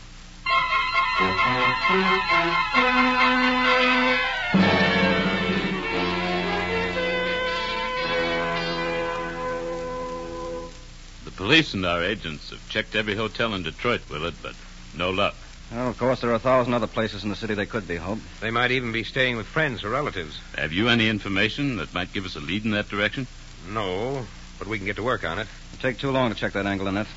Police 11.45 11.75
and 11.75 11.85
our 11.85 12.03
agents 12.03 12.49
have 12.49 12.69
checked 12.71 12.95
every 12.95 13.15
hotel 13.15 13.53
in 13.53 13.63
Detroit, 13.63 14.01
Willard, 14.09 14.33
but 14.43 14.55
no 14.97 15.11
luck. 15.11 15.35
Well, 15.71 15.89
of 15.89 15.99
course, 15.99 16.23
there 16.23 16.31
are 16.31 16.37
a 16.37 16.39
thousand 16.39 16.73
other 16.73 16.87
places 16.87 17.23
in 17.23 17.29
the 17.29 17.37
city 17.37 17.53
they 17.53 17.67
could 17.67 17.87
be, 17.87 17.97
Hope. 17.97 18.19
They 18.41 18.51
might 18.51 18.71
even 18.71 18.93
be 18.93 19.05
staying 19.05 19.37
with 19.37 19.45
friends 19.45 19.85
or 19.85 19.91
relatives. 19.91 20.41
Have 20.57 20.73
you 20.73 20.89
any 20.89 21.07
information 21.07 21.77
that 21.77 21.93
might 21.93 22.15
give 22.15 22.25
us 22.25 22.35
a 22.35 22.41
lead 22.41 22.65
in 22.65 22.71
that 22.71 22.89
direction? 22.89 23.27
No, 23.71 24.25
but 24.59 24.69
we 24.69 24.79
can 24.79 24.87
get 24.87 24.97
to 24.97 25.03
work 25.03 25.23
on 25.23 25.39
it. 25.39 25.47
It'll 25.75 25.83
take 25.83 25.99
too 25.99 26.11
long 26.11 26.31
to 26.31 26.35
check 26.35 26.55
that 26.55 26.65
angle, 26.65 26.87
Annette. 26.87 27.09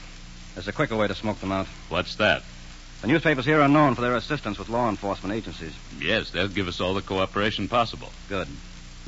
There's 0.55 0.67
a 0.67 0.73
quicker 0.73 0.97
way 0.97 1.07
to 1.07 1.15
smoke 1.15 1.39
them 1.39 1.53
out. 1.53 1.67
What's 1.87 2.17
that? 2.17 2.43
The 3.01 3.07
newspapers 3.07 3.45
here 3.45 3.61
are 3.61 3.69
known 3.69 3.95
for 3.95 4.01
their 4.01 4.17
assistance 4.17 4.59
with 4.59 4.67
law 4.67 4.89
enforcement 4.89 5.35
agencies. 5.35 5.73
Yes, 6.01 6.31
they'll 6.31 6.49
give 6.49 6.67
us 6.67 6.81
all 6.81 6.93
the 6.93 7.01
cooperation 7.01 7.69
possible. 7.69 8.11
Good. 8.27 8.49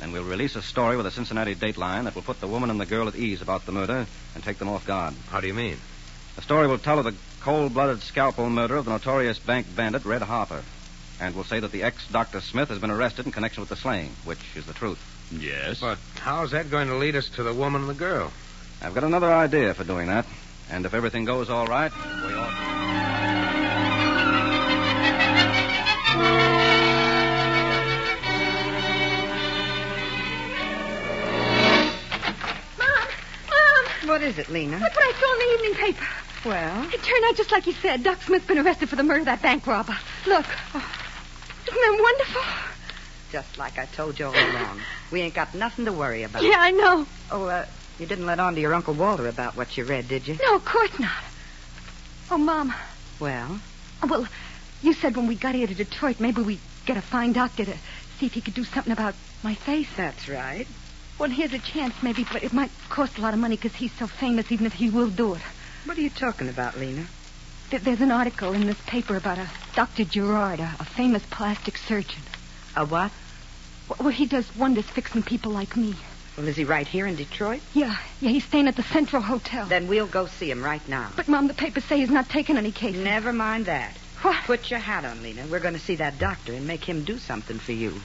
Then 0.00 0.12
we'll 0.12 0.24
release 0.24 0.56
a 0.56 0.62
story 0.62 0.96
with 0.96 1.04
a 1.04 1.10
Cincinnati 1.10 1.54
dateline 1.54 2.04
that 2.04 2.14
will 2.14 2.22
put 2.22 2.40
the 2.40 2.48
woman 2.48 2.70
and 2.70 2.80
the 2.80 2.86
girl 2.86 3.06
at 3.06 3.14
ease 3.14 3.42
about 3.42 3.66
the 3.66 3.72
murder 3.72 4.06
and 4.34 4.42
take 4.42 4.58
them 4.58 4.70
off 4.70 4.86
guard. 4.86 5.12
How 5.28 5.40
do 5.40 5.46
you 5.46 5.52
mean? 5.54 5.76
The 6.36 6.42
story 6.42 6.66
will 6.66 6.78
tell 6.78 6.98
of 6.98 7.04
the 7.04 7.14
cold-blooded 7.42 8.00
scalpel 8.00 8.48
murder 8.48 8.76
of 8.76 8.86
the 8.86 8.92
notorious 8.92 9.38
bank 9.38 9.66
bandit 9.76 10.06
Red 10.06 10.22
Harper, 10.22 10.62
and 11.20 11.34
will 11.34 11.44
say 11.44 11.60
that 11.60 11.70
the 11.70 11.82
ex-Dr. 11.82 12.40
Smith 12.40 12.70
has 12.70 12.78
been 12.78 12.90
arrested 12.90 13.26
in 13.26 13.32
connection 13.32 13.60
with 13.60 13.68
the 13.68 13.76
slaying, 13.76 14.12
which 14.24 14.40
is 14.56 14.64
the 14.64 14.72
truth. 14.72 14.98
Yes. 15.30 15.80
But 15.80 15.98
how's 16.16 16.52
that 16.52 16.70
going 16.70 16.88
to 16.88 16.96
lead 16.96 17.14
us 17.14 17.28
to 17.30 17.42
the 17.42 17.52
woman 17.52 17.82
and 17.82 17.90
the 17.90 17.94
girl? 17.94 18.32
I've 18.80 18.94
got 18.94 19.04
another 19.04 19.30
idea 19.30 19.74
for 19.74 19.84
doing 19.84 20.06
that, 20.06 20.24
and 20.70 20.86
if 20.86 20.94
everything 20.94 21.26
goes 21.26 21.50
all 21.50 21.66
right, 21.66 21.92
we 22.26 22.32
ought. 22.32 22.79
What 34.10 34.22
is 34.22 34.38
it, 34.38 34.48
Lena? 34.48 34.76
That's 34.76 34.96
what 34.96 35.04
I 35.04 35.12
saw 35.20 35.32
in 35.32 35.38
the 35.38 35.54
evening 35.54 35.86
paper. 35.86 36.06
Well, 36.44 36.82
It 36.92 37.00
turned 37.00 37.24
out 37.28 37.36
just 37.36 37.52
like 37.52 37.66
you 37.68 37.72
said. 37.74 38.02
Doc 38.02 38.20
Smith's 38.22 38.44
been 38.44 38.58
arrested 38.58 38.88
for 38.88 38.96
the 38.96 39.04
murder 39.04 39.20
of 39.20 39.26
that 39.26 39.40
bank 39.40 39.64
robber. 39.68 39.96
Look. 40.26 40.46
Isn't 40.74 40.82
that 41.64 41.98
wonderful? 42.02 42.42
just 43.30 43.56
like 43.56 43.78
I 43.78 43.84
told 43.84 44.18
you 44.18 44.26
all 44.26 44.32
along. 44.34 44.80
We 45.12 45.20
ain't 45.20 45.34
got 45.34 45.54
nothing 45.54 45.84
to 45.84 45.92
worry 45.92 46.24
about. 46.24 46.42
Yeah, 46.42 46.56
I 46.58 46.72
know. 46.72 47.06
Oh, 47.30 47.44
uh, 47.44 47.66
you 48.00 48.06
didn't 48.06 48.26
let 48.26 48.40
on 48.40 48.56
to 48.56 48.60
your 48.60 48.74
Uncle 48.74 48.94
Walter 48.94 49.28
about 49.28 49.56
what 49.56 49.76
you 49.78 49.84
read, 49.84 50.08
did 50.08 50.26
you? 50.26 50.36
No, 50.44 50.56
of 50.56 50.64
course 50.64 50.98
not. 50.98 51.22
Oh, 52.32 52.38
Mom. 52.38 52.74
Well, 53.20 53.60
Oh, 54.02 54.06
well, 54.08 54.26
you 54.82 54.92
said 54.94 55.14
when 55.14 55.28
we 55.28 55.36
got 55.36 55.54
here 55.54 55.68
to 55.68 55.74
Detroit, 55.74 56.18
maybe 56.18 56.42
we'd 56.42 56.58
get 56.84 56.96
a 56.96 57.02
fine 57.02 57.32
doctor 57.32 57.64
to 57.64 57.74
see 58.18 58.26
if 58.26 58.34
he 58.34 58.40
could 58.40 58.54
do 58.54 58.64
something 58.64 58.92
about 58.92 59.14
my 59.44 59.54
face. 59.54 59.88
that's 59.96 60.28
right. 60.28 60.66
Well, 61.20 61.28
here's 61.28 61.52
a 61.52 61.58
chance, 61.58 61.94
maybe, 62.02 62.24
but 62.32 62.42
it 62.42 62.54
might 62.54 62.70
cost 62.88 63.18
a 63.18 63.20
lot 63.20 63.34
of 63.34 63.40
money 63.40 63.56
because 63.56 63.74
he's 63.74 63.92
so 63.92 64.06
famous, 64.06 64.50
even 64.50 64.64
if 64.64 64.72
he 64.72 64.88
will 64.88 65.10
do 65.10 65.34
it. 65.34 65.42
What 65.84 65.98
are 65.98 66.00
you 66.00 66.08
talking 66.08 66.48
about, 66.48 66.78
Lena? 66.78 67.06
Th- 67.68 67.82
There's 67.82 68.00
an 68.00 68.10
article 68.10 68.54
in 68.54 68.66
this 68.66 68.80
paper 68.86 69.16
about 69.16 69.36
a 69.36 69.46
Dr. 69.76 70.04
Gerard, 70.04 70.60
a, 70.60 70.74
a 70.80 70.84
famous 70.84 71.22
plastic 71.30 71.76
surgeon. 71.76 72.22
A 72.74 72.86
what? 72.86 73.12
Well, 73.98 74.08
he 74.08 74.24
does 74.24 74.46
wonders 74.56 74.86
fixing 74.86 75.22
people 75.22 75.52
like 75.52 75.76
me. 75.76 75.94
Well, 76.38 76.48
is 76.48 76.56
he 76.56 76.64
right 76.64 76.86
here 76.88 77.06
in 77.06 77.16
Detroit? 77.16 77.60
Yeah, 77.74 77.96
yeah, 78.22 78.30
he's 78.30 78.44
staying 78.44 78.66
at 78.66 78.76
the 78.76 78.82
Central 78.84 79.20
Hotel. 79.20 79.66
Then 79.66 79.88
we'll 79.88 80.06
go 80.06 80.24
see 80.24 80.50
him 80.50 80.62
right 80.64 80.86
now. 80.88 81.10
But, 81.16 81.28
Mom, 81.28 81.48
the 81.48 81.54
papers 81.54 81.84
say 81.84 81.98
he's 81.98 82.08
not 82.10 82.30
taking 82.30 82.56
any 82.56 82.72
cases. 82.72 83.04
Never 83.04 83.34
mind 83.34 83.66
that. 83.66 83.94
What? 84.22 84.42
Put 84.44 84.70
your 84.70 84.80
hat 84.80 85.04
on, 85.04 85.22
Lena. 85.22 85.46
We're 85.50 85.60
going 85.60 85.74
to 85.74 85.80
see 85.80 85.96
that 85.96 86.18
doctor 86.18 86.54
and 86.54 86.66
make 86.66 86.84
him 86.84 87.04
do 87.04 87.18
something 87.18 87.58
for 87.58 87.72
you. 87.72 88.00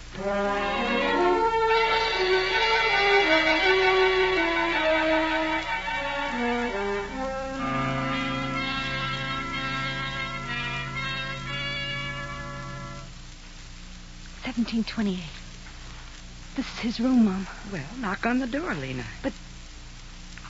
Seventeen 14.76 14.94
twenty-eight. 14.94 16.58
This 16.58 16.66
is 16.66 16.80
his 16.80 17.00
room, 17.00 17.24
Mom. 17.24 17.48
Well, 17.72 17.82
knock 18.02 18.26
on 18.26 18.40
the 18.40 18.48
door, 18.48 18.74
Lena. 18.74 19.06
But 19.24 19.32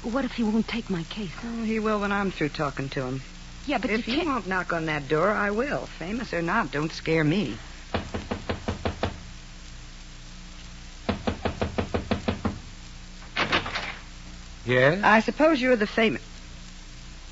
what 0.01 0.25
if 0.25 0.31
he 0.31 0.41
won't 0.41 0.67
take 0.67 0.89
my 0.89 1.03
case? 1.03 1.29
Oh, 1.43 1.63
he 1.63 1.77
will 1.77 1.99
when 1.99 2.11
I'm 2.11 2.31
through 2.31 2.49
talking 2.49 2.89
to 2.89 3.03
him. 3.03 3.21
Yeah, 3.67 3.77
but 3.77 3.91
if 3.91 4.07
you 4.07 4.13
you 4.13 4.19
can't... 4.21 4.29
won't 4.33 4.47
knock 4.47 4.73
on 4.73 4.87
that 4.87 5.07
door, 5.07 5.29
I 5.29 5.51
will. 5.51 5.85
Famous 5.99 6.33
or 6.33 6.41
not, 6.41 6.71
don't 6.71 6.91
scare 6.91 7.23
me. 7.23 7.55
Yes? 14.65 15.03
I 15.03 15.19
suppose 15.19 15.61
you're 15.61 15.75
the 15.75 15.85
famous. 15.85 16.23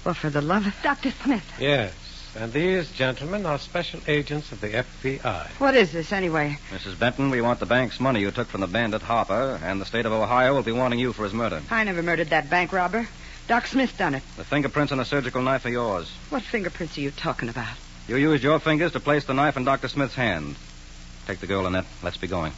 Well, 0.06 0.14
for 0.14 0.30
the 0.30 0.42
love 0.42 0.68
of. 0.68 0.76
Dr. 0.84 1.10
Smith. 1.24 1.54
Yes. 1.60 1.92
And 2.36 2.52
these 2.52 2.92
gentlemen 2.92 3.46
are 3.46 3.60
special 3.60 4.00
agents 4.08 4.52
of 4.52 4.60
the 4.60 4.70
FBI. 4.70 5.48
What 5.60 5.76
is 5.76 5.92
this, 5.92 6.12
anyway? 6.12 6.58
Mrs. 6.72 6.98
Benton, 6.98 7.30
we 7.30 7.42
want 7.42 7.60
the 7.60 7.68
bank's 7.68 8.00
money 8.00 8.22
you 8.22 8.32
took 8.32 8.48
from 8.48 8.62
the 8.62 8.68
bandit 8.68 9.04
Harper, 9.04 9.60
and 9.64 9.80
the 9.80 9.86
state 9.86 10.08
of 10.08 10.12
Ohio 10.12 10.56
will 10.56 10.64
be 10.64 10.72
wanting 10.72 10.98
you 10.98 11.14
for 11.14 11.26
his 11.26 11.34
murder. 11.34 11.62
I 11.70 11.84
never 11.84 12.02
murdered 12.02 12.30
that 12.30 12.50
bank 12.50 12.74
robber. 12.74 13.08
Doc 13.48 13.68
Smith 13.68 13.96
done 13.98 14.16
it. 14.16 14.24
The 14.36 14.44
fingerprints 14.46 14.92
on 14.92 14.98
the 14.98 15.06
surgical 15.06 15.44
knife 15.44 15.66
are 15.66 15.70
yours. 15.70 16.12
What 16.30 16.42
fingerprints 16.42 16.98
are 16.98 17.02
you 17.02 17.12
talking 17.12 17.50
about? 17.50 17.76
You 18.08 18.16
used 18.16 18.44
your 18.44 18.60
fingers 18.60 18.94
to 18.94 19.00
place 19.00 19.26
the 19.26 19.34
knife 19.34 19.56
in 19.56 19.64
Dr. 19.64 19.88
Smith's 19.88 20.16
hand. 20.16 20.56
Take 21.28 21.40
the 21.40 21.48
girl, 21.48 21.68
Annette. 21.68 21.86
Let's 22.02 22.18
be 22.18 22.28
going. 22.28 22.54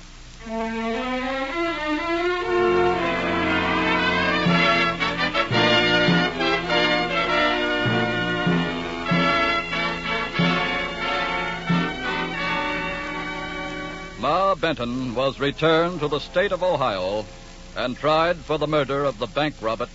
Benton 14.56 15.16
was 15.16 15.40
returned 15.40 16.00
to 16.00 16.08
the 16.08 16.20
state 16.20 16.52
of 16.52 16.64
Ohio 16.64 17.26
and 17.76 17.98
tried 17.98 18.38
for 18.38 18.58
the 18.58 18.68
murder 18.68 19.04
of 19.04 19.20
the 19.20 19.28
bank 19.28 19.56
robber 19.62 19.88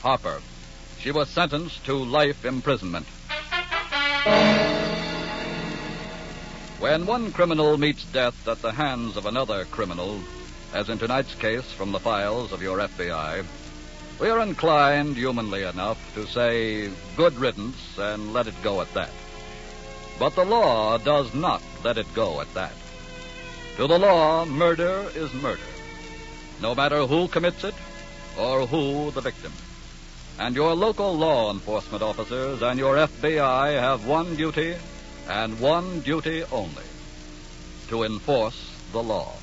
Harper. 0.00 0.40
She 0.98 1.10
was 1.10 1.28
sentenced 1.28 1.84
to 1.86 1.94
life 1.94 2.44
imprisonment. 2.44 3.06
When 6.78 7.06
one 7.06 7.32
criminal 7.32 7.78
meets 7.78 8.04
death 8.04 8.46
at 8.46 8.62
the 8.62 8.72
hands 8.72 9.16
of 9.16 9.26
another 9.26 9.64
criminal, 9.66 10.20
as 10.72 10.88
in 10.88 10.98
tonight's 10.98 11.34
case 11.34 11.72
from 11.72 11.92
the 11.92 12.00
files 12.00 12.52
of 12.52 12.62
your 12.62 12.78
FBI, 12.78 13.44
we 14.20 14.28
are 14.28 14.40
inclined, 14.40 15.16
humanly 15.16 15.62
enough, 15.62 15.98
to 16.14 16.26
say 16.26 16.90
good 17.16 17.34
riddance 17.38 17.98
and 17.98 18.32
let 18.32 18.46
it 18.46 18.62
go 18.62 18.80
at 18.80 18.92
that. 18.94 19.10
But 20.18 20.34
the 20.34 20.44
law 20.44 20.96
does 20.98 21.34
not 21.34 21.62
let 21.84 21.98
it 21.98 22.06
go 22.14 22.40
at 22.40 22.52
that. 22.54 22.72
To 23.76 23.86
the 23.86 23.98
law, 23.98 24.46
murder 24.46 25.04
is 25.14 25.32
murder, 25.34 25.60
no 26.62 26.74
matter 26.74 27.06
who 27.06 27.28
commits 27.28 27.62
it 27.62 27.74
or 28.38 28.66
who 28.66 29.10
the 29.10 29.20
victim. 29.20 29.52
And 30.38 30.54
your 30.56 30.74
local 30.74 31.14
law 31.14 31.50
enforcement 31.52 32.02
officers 32.02 32.62
and 32.62 32.78
your 32.78 32.96
FBI 32.96 33.78
have 33.78 34.06
one 34.06 34.34
duty 34.34 34.76
and 35.28 35.60
one 35.60 36.00
duty 36.00 36.42
only 36.50 36.84
to 37.88 38.04
enforce 38.04 38.72
the 38.92 39.02
law. 39.02 39.34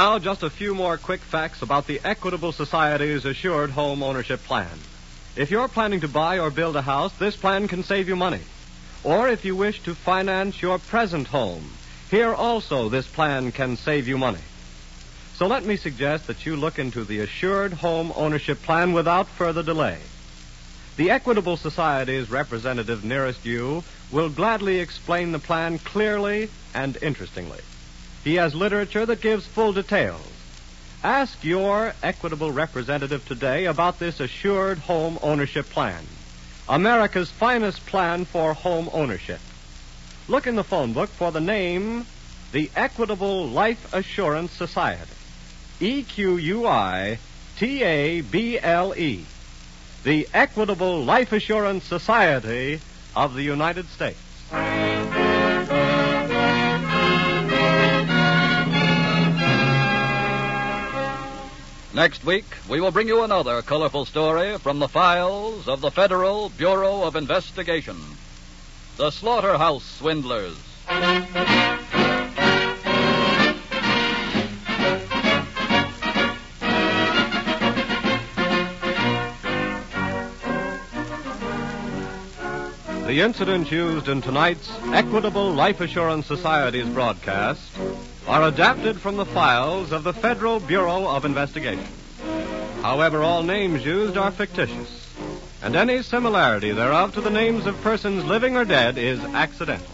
Now, 0.00 0.18
just 0.18 0.42
a 0.42 0.48
few 0.48 0.74
more 0.74 0.96
quick 0.96 1.20
facts 1.20 1.60
about 1.60 1.86
the 1.86 2.00
Equitable 2.02 2.52
Society's 2.52 3.26
Assured 3.26 3.68
Home 3.72 4.02
Ownership 4.02 4.42
Plan. 4.44 4.78
If 5.36 5.50
you're 5.50 5.68
planning 5.68 6.00
to 6.00 6.08
buy 6.08 6.38
or 6.38 6.50
build 6.50 6.74
a 6.76 6.80
house, 6.80 7.12
this 7.18 7.36
plan 7.36 7.68
can 7.68 7.82
save 7.82 8.08
you 8.08 8.16
money. 8.16 8.40
Or 9.04 9.28
if 9.28 9.44
you 9.44 9.54
wish 9.54 9.82
to 9.82 9.94
finance 9.94 10.62
your 10.62 10.78
present 10.78 11.26
home, 11.26 11.72
here 12.10 12.32
also 12.32 12.88
this 12.88 13.06
plan 13.06 13.52
can 13.52 13.76
save 13.76 14.08
you 14.08 14.16
money. 14.16 14.40
So 15.34 15.46
let 15.46 15.66
me 15.66 15.76
suggest 15.76 16.28
that 16.28 16.46
you 16.46 16.56
look 16.56 16.78
into 16.78 17.04
the 17.04 17.20
Assured 17.20 17.74
Home 17.74 18.10
Ownership 18.16 18.62
Plan 18.62 18.94
without 18.94 19.28
further 19.28 19.62
delay. 19.62 19.98
The 20.96 21.10
Equitable 21.10 21.58
Society's 21.58 22.30
representative 22.30 23.04
nearest 23.04 23.44
you 23.44 23.84
will 24.10 24.30
gladly 24.30 24.78
explain 24.78 25.32
the 25.32 25.38
plan 25.38 25.78
clearly 25.78 26.48
and 26.72 26.96
interestingly. 27.02 27.60
He 28.22 28.34
has 28.34 28.54
literature 28.54 29.06
that 29.06 29.22
gives 29.22 29.46
full 29.46 29.72
details. 29.72 30.20
Ask 31.02 31.42
your 31.42 31.94
Equitable 32.02 32.52
representative 32.52 33.26
today 33.26 33.64
about 33.64 33.98
this 33.98 34.20
Assured 34.20 34.78
Home 34.80 35.18
Ownership 35.22 35.70
Plan, 35.70 36.04
America's 36.68 37.30
finest 37.30 37.86
plan 37.86 38.26
for 38.26 38.52
home 38.52 38.90
ownership. 38.92 39.40
Look 40.28 40.46
in 40.46 40.56
the 40.56 40.64
phone 40.64 40.92
book 40.92 41.08
for 41.08 41.32
the 41.32 41.40
name, 41.40 42.04
the 42.52 42.70
Equitable 42.76 43.48
Life 43.48 43.94
Assurance 43.94 44.52
Society. 44.52 45.10
E 45.80 46.02
Q 46.02 46.36
U 46.36 46.66
I 46.66 47.18
T 47.58 47.82
A 47.82 48.20
B 48.20 48.58
L 48.60 48.94
E. 48.94 49.24
The 50.04 50.28
Equitable 50.34 51.02
Life 51.02 51.32
Assurance 51.32 51.84
Society 51.84 52.80
of 53.16 53.34
the 53.34 53.42
United 53.42 53.88
States. 53.88 54.18
Next 61.92 62.24
week, 62.24 62.44
we 62.68 62.80
will 62.80 62.92
bring 62.92 63.08
you 63.08 63.24
another 63.24 63.62
colorful 63.62 64.04
story 64.04 64.56
from 64.58 64.78
the 64.78 64.86
files 64.86 65.66
of 65.66 65.80
the 65.80 65.90
Federal 65.90 66.48
Bureau 66.50 67.02
of 67.02 67.16
Investigation 67.16 67.96
The 68.96 69.10
Slaughterhouse 69.10 69.82
Swindlers. 69.98 70.56
The 83.06 83.20
incidents 83.20 83.72
used 83.72 84.06
in 84.06 84.22
tonight's 84.22 84.70
Equitable 84.92 85.50
Life 85.50 85.80
Assurance 85.80 86.26
Society's 86.26 86.88
broadcast 86.88 87.68
are 88.30 88.46
adapted 88.46 88.96
from 89.00 89.16
the 89.16 89.26
files 89.26 89.90
of 89.90 90.04
the 90.04 90.12
Federal 90.12 90.60
Bureau 90.60 91.04
of 91.08 91.24
Investigation. 91.24 91.84
However, 92.80 93.24
all 93.24 93.42
names 93.42 93.84
used 93.84 94.16
are 94.16 94.30
fictitious, 94.30 95.12
and 95.64 95.74
any 95.74 96.00
similarity 96.00 96.70
thereof 96.70 97.12
to 97.14 97.20
the 97.20 97.28
names 97.28 97.66
of 97.66 97.82
persons 97.82 98.24
living 98.24 98.56
or 98.56 98.64
dead 98.64 98.98
is 98.98 99.18
accidental. 99.18 99.92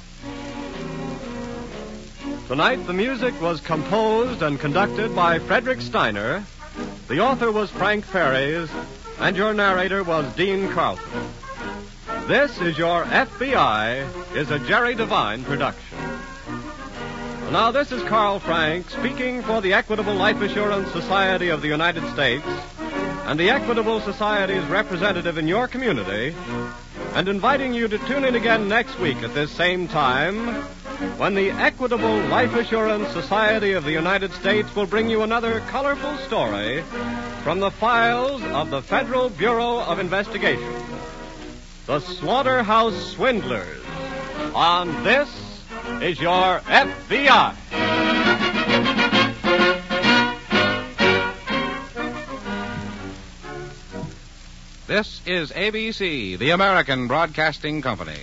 Tonight, 2.46 2.86
the 2.86 2.92
music 2.92 3.40
was 3.40 3.62
composed 3.62 4.42
and 4.42 4.60
conducted 4.60 5.16
by 5.16 5.38
Frederick 5.38 5.80
Steiner. 5.80 6.44
The 7.08 7.20
author 7.20 7.50
was 7.50 7.70
Frank 7.70 8.04
Ferries, 8.04 8.68
and 9.18 9.34
your 9.34 9.54
narrator 9.54 10.04
was 10.04 10.30
Dean 10.34 10.68
Carlton. 10.72 11.22
This 12.26 12.60
is 12.60 12.76
Your 12.76 13.04
FBI 13.04 14.36
is 14.36 14.50
a 14.50 14.58
Jerry 14.58 14.94
Devine 14.94 15.42
production. 15.42 15.85
Now, 17.52 17.70
this 17.70 17.92
is 17.92 18.02
Carl 18.02 18.40
Frank 18.40 18.90
speaking 18.90 19.40
for 19.40 19.60
the 19.60 19.72
Equitable 19.72 20.14
Life 20.14 20.40
Assurance 20.42 20.90
Society 20.90 21.48
of 21.48 21.62
the 21.62 21.68
United 21.68 22.04
States 22.12 22.44
and 23.24 23.38
the 23.38 23.50
Equitable 23.50 24.00
Society's 24.00 24.64
representative 24.64 25.38
in 25.38 25.46
your 25.46 25.68
community, 25.68 26.34
and 27.14 27.28
inviting 27.28 27.72
you 27.72 27.86
to 27.86 27.98
tune 27.98 28.24
in 28.24 28.34
again 28.34 28.68
next 28.68 28.98
week 28.98 29.18
at 29.22 29.32
this 29.32 29.52
same 29.52 29.86
time 29.86 30.36
when 31.18 31.34
the 31.34 31.50
Equitable 31.50 32.18
Life 32.26 32.54
Assurance 32.54 33.08
Society 33.12 33.72
of 33.72 33.84
the 33.84 33.92
United 33.92 34.32
States 34.32 34.74
will 34.74 34.86
bring 34.86 35.08
you 35.08 35.22
another 35.22 35.60
colorful 35.68 36.16
story 36.18 36.82
from 37.42 37.60
the 37.60 37.70
files 37.70 38.42
of 38.42 38.70
the 38.70 38.82
Federal 38.82 39.30
Bureau 39.30 39.78
of 39.80 40.00
Investigation. 40.00 40.74
The 41.86 42.00
Slaughterhouse 42.00 43.14
Swindlers. 43.14 43.84
On 44.52 45.04
this 45.04 45.45
is 46.02 46.20
your 46.20 46.60
FBI. 46.60 47.54
This 54.86 55.20
is 55.26 55.50
ABC, 55.50 56.38
the 56.38 56.50
American 56.50 57.08
Broadcasting 57.08 57.82
Company. 57.82 58.20